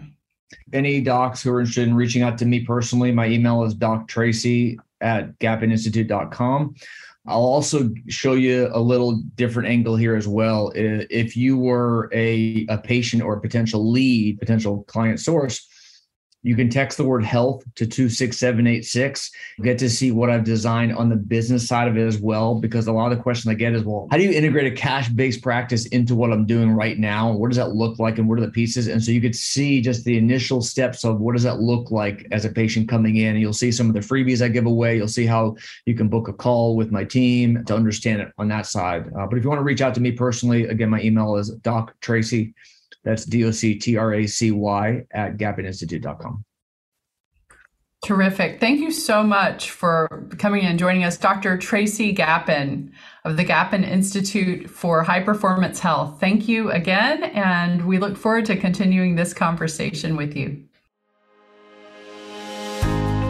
Any 0.74 1.02
docs 1.02 1.44
who 1.44 1.52
are 1.54 1.60
interested 1.60 1.88
in 1.88 1.96
reaching 1.96 2.24
out 2.24 2.38
to 2.40 2.46
me 2.46 2.66
personally, 2.66 3.12
my 3.12 3.28
email 3.28 3.64
is 3.64 3.74
doctracy 3.74 4.80
at 5.02 5.38
gapininstitute.com. 5.40 6.76
I'll 7.28 7.42
also 7.42 7.92
show 8.08 8.34
you 8.34 8.70
a 8.74 8.80
little 8.80 9.22
different 9.36 9.70
angle 9.70 9.96
here 9.96 10.16
as 10.16 10.28
well. 10.28 10.72
If 10.76 11.36
you 11.36 11.58
were 11.58 12.10
a, 12.14 12.66
a 12.70 12.78
patient 12.78 13.22
or 13.22 13.34
a 13.36 13.42
potential 13.42 13.92
lead, 13.92 14.40
potential 14.40 14.84
client 14.88 15.20
source, 15.20 15.68
you 16.42 16.56
can 16.56 16.70
text 16.70 16.98
the 16.98 17.04
word 17.04 17.24
health 17.26 17.64
to 17.76 17.86
26786. 17.86 19.32
Get 19.62 19.78
to 19.80 19.90
see 19.90 20.12
what 20.12 20.30
I've 20.30 20.46
designed 20.46 20.96
on 20.96 21.10
the 21.10 21.18
business 21.18 21.68
side 21.68 21.90
of 21.90 21.98
it 21.98 22.08
as 22.08 22.18
well. 22.18 22.56
Because 22.56 22.88
a 22.88 22.94
lot 22.94 23.12
of 23.12 23.18
the 23.18 23.24
questions 23.24 23.52
I 23.52 23.56
get 23.56 23.74
is, 23.74 23.84
well, 23.84 24.08
how 24.10 24.18
do 24.18 24.24
you 24.24 24.32
integrate 24.32 24.72
a 24.72 24.76
cash 24.76 25.10
based 25.10 25.42
practice 25.42 25.86
into 25.88 26.16
what 26.16 26.32
I'm 26.32 26.46
doing 26.46 26.72
right 26.72 26.98
now? 26.98 27.34
What 27.34 27.50
does 27.50 27.58
that 27.58 27.74
look 27.74 28.00
like? 28.00 28.20
And 28.20 28.30
what 28.30 28.38
are 28.38 28.46
the 28.46 28.52
pieces? 28.52 28.88
And 28.88 29.04
so 29.04 29.12
you 29.12 29.20
could 29.20 29.36
see 29.36 29.82
just 29.82 30.06
the 30.06 30.18
initial 30.18 30.62
steps 30.62 31.04
of 31.04 31.20
what 31.20 31.34
does 31.34 31.44
that 31.44 31.60
look 31.60 31.92
like 31.92 32.26
as 32.32 32.46
a 32.46 32.50
patient 32.50 32.88
coming 32.88 33.18
in. 33.18 33.32
And 33.32 33.42
you'll 33.42 33.52
see 33.52 33.72
some 33.72 33.88
of 33.88 33.94
the 33.94 34.00
freebies 34.00 34.42
I 34.42 34.48
give 34.48 34.66
away. 34.66 34.96
You'll 34.96 35.10
see 35.10 35.26
how 35.26 35.58
you 35.86 35.94
can 35.94 36.08
book 36.08 36.30
a 36.30 36.34
call 36.34 36.78
with 36.78 36.90
my 36.90 37.04
team 37.04 37.66
to 37.66 37.76
understand 37.76 38.22
it 38.22 38.32
on 38.38 38.48
that 38.48 38.66
side. 38.66 39.08
Uh, 39.08 39.28
but 39.28 39.38
if 39.38 39.44
you 39.44 39.50
want 39.50 39.60
to 39.60 39.64
reach 39.64 39.82
out 39.82 39.94
to 39.96 40.02
me 40.02 40.14
personally, 40.14 40.66
again, 40.66 40.90
my 40.90 41.02
email 41.02 41.36
is 41.36 41.50
doctracy 41.50 42.54
that's 43.10 43.26
D 43.26 43.44
O 43.44 43.52
C 43.52 43.76
T 43.76 43.98
R 43.98 44.14
A 44.14 44.28
C 44.28 44.52
Y 44.52 45.06
at 45.12 45.38
gapininstitute.com. 45.38 46.46
Terrific. 48.06 48.62
Thank 48.62 48.80
you 48.80 48.92
so 48.92 49.24
much 49.24 49.72
for 49.72 50.30
coming 50.38 50.64
and 50.64 50.80
joining 50.80 51.04
us, 51.04 51.18
Dr. 51.18 51.58
Tracy 51.58 52.14
Gapin 52.14 52.92
of 53.26 53.36
the 53.36 53.44
Gapin 53.44 53.84
Institute 53.84 54.70
for 54.70 55.04
High 55.04 55.22
Performance 55.22 55.80
Health. 55.80 56.18
Thank 56.20 56.48
you 56.48 56.72
again, 56.72 57.24
and 57.24 57.86
we 57.86 57.98
look 57.98 58.16
forward 58.16 58.46
to 58.46 58.56
continuing 58.56 59.16
this 59.16 59.34
conversation 59.34 60.16
with 60.16 60.36
you. 60.38 60.64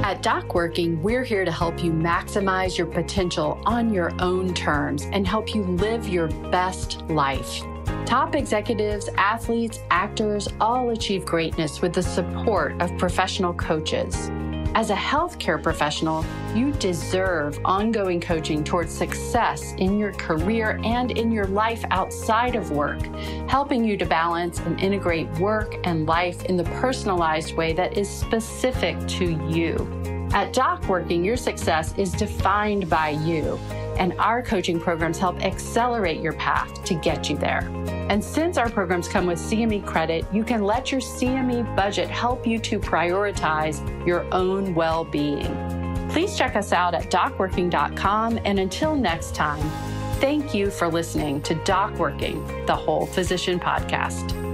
At 0.04 0.22
Doc 0.22 0.54
Working, 0.54 1.02
we're 1.02 1.24
here 1.24 1.46
to 1.46 1.52
help 1.52 1.84
you 1.84 1.92
maximize 1.92 2.78
your 2.78 2.88
potential 2.88 3.62
on 3.66 3.92
your 3.92 4.12
own 4.22 4.54
terms 4.54 5.04
and 5.12 5.28
help 5.28 5.56
you 5.56 5.64
live 5.64 6.08
your 6.08 6.28
best 6.52 7.02
life. 7.10 7.64
Top 8.06 8.36
executives, 8.36 9.10
athletes, 9.18 9.80
actors 9.92 10.48
all 10.60 10.90
achieve 10.90 11.26
greatness 11.26 11.82
with 11.82 11.94
the 11.94 12.02
support 12.02 12.80
of 12.82 12.98
professional 12.98 13.54
coaches. 13.54 14.32
As 14.76 14.92
a 14.92 14.96
healthcare 14.96 15.62
professional, 15.62 16.24
you 16.56 16.72
deserve 16.74 17.60
ongoing 17.66 18.22
coaching 18.22 18.64
towards 18.64 18.92
success 18.92 19.74
in 19.78 19.98
your 19.98 20.14
career 20.14 20.80
and 20.84 21.12
in 21.12 21.32
your 21.32 21.46
life 21.46 21.84
outside 21.90 22.56
of 22.56 22.72
work, 22.72 23.02
helping 23.48 23.84
you 23.84 23.98
to 23.98 24.06
balance 24.06 24.60
and 24.60 24.80
integrate 24.80 25.30
work 25.40 25.76
and 25.84 26.06
life 26.06 26.46
in 26.46 26.56
the 26.56 26.64
personalized 26.66 27.56
way 27.56 27.74
that 27.74 27.98
is 27.98 28.10
specific 28.10 28.96
to 29.08 29.26
you. 29.50 30.30
At 30.34 30.54
Doc 30.54 30.88
Working, 30.88 31.26
your 31.26 31.38
success 31.38 31.96
is 31.98 32.12
defined 32.12 32.90
by 32.90 33.10
you 33.10 33.60
and 34.00 34.14
our 34.14 34.42
coaching 34.42 34.80
programs 34.80 35.20
help 35.20 35.44
accelerate 35.44 36.22
your 36.22 36.34
path 36.34 36.84
to 36.86 36.96
get 36.96 37.30
you 37.30 37.38
there. 37.38 37.70
And 38.10 38.24
since 38.24 38.58
our 38.58 38.70
programs 38.70 39.08
come 39.08 39.28
with 39.28 39.38
CME 39.38 39.86
credit, 39.86 40.26
you 40.34 40.44
can 40.44 40.64
let 40.64 40.92
your 40.92 41.02
CME 41.02 41.76
budget 41.76 42.10
help 42.10 42.48
you 42.48 42.58
to 42.60 42.80
prioritize 42.80 43.80
your 44.08 44.26
own 44.34 44.74
well 44.74 45.04
being. 45.04 46.10
Please 46.10 46.36
check 46.36 46.56
us 46.56 46.74
out 46.74 46.96
at 46.96 47.12
docworking.com. 47.12 48.40
And 48.46 48.60
until 48.60 48.96
next 48.96 49.36
time, 49.36 49.62
thank 50.20 50.56
you 50.56 50.72
for 50.72 50.88
listening 50.88 51.42
to 51.44 51.54
Doc 51.66 51.94
Working, 52.00 52.44
the 52.66 52.76
Whole 52.76 53.06
Physician 53.06 53.60
Podcast. 53.60 54.49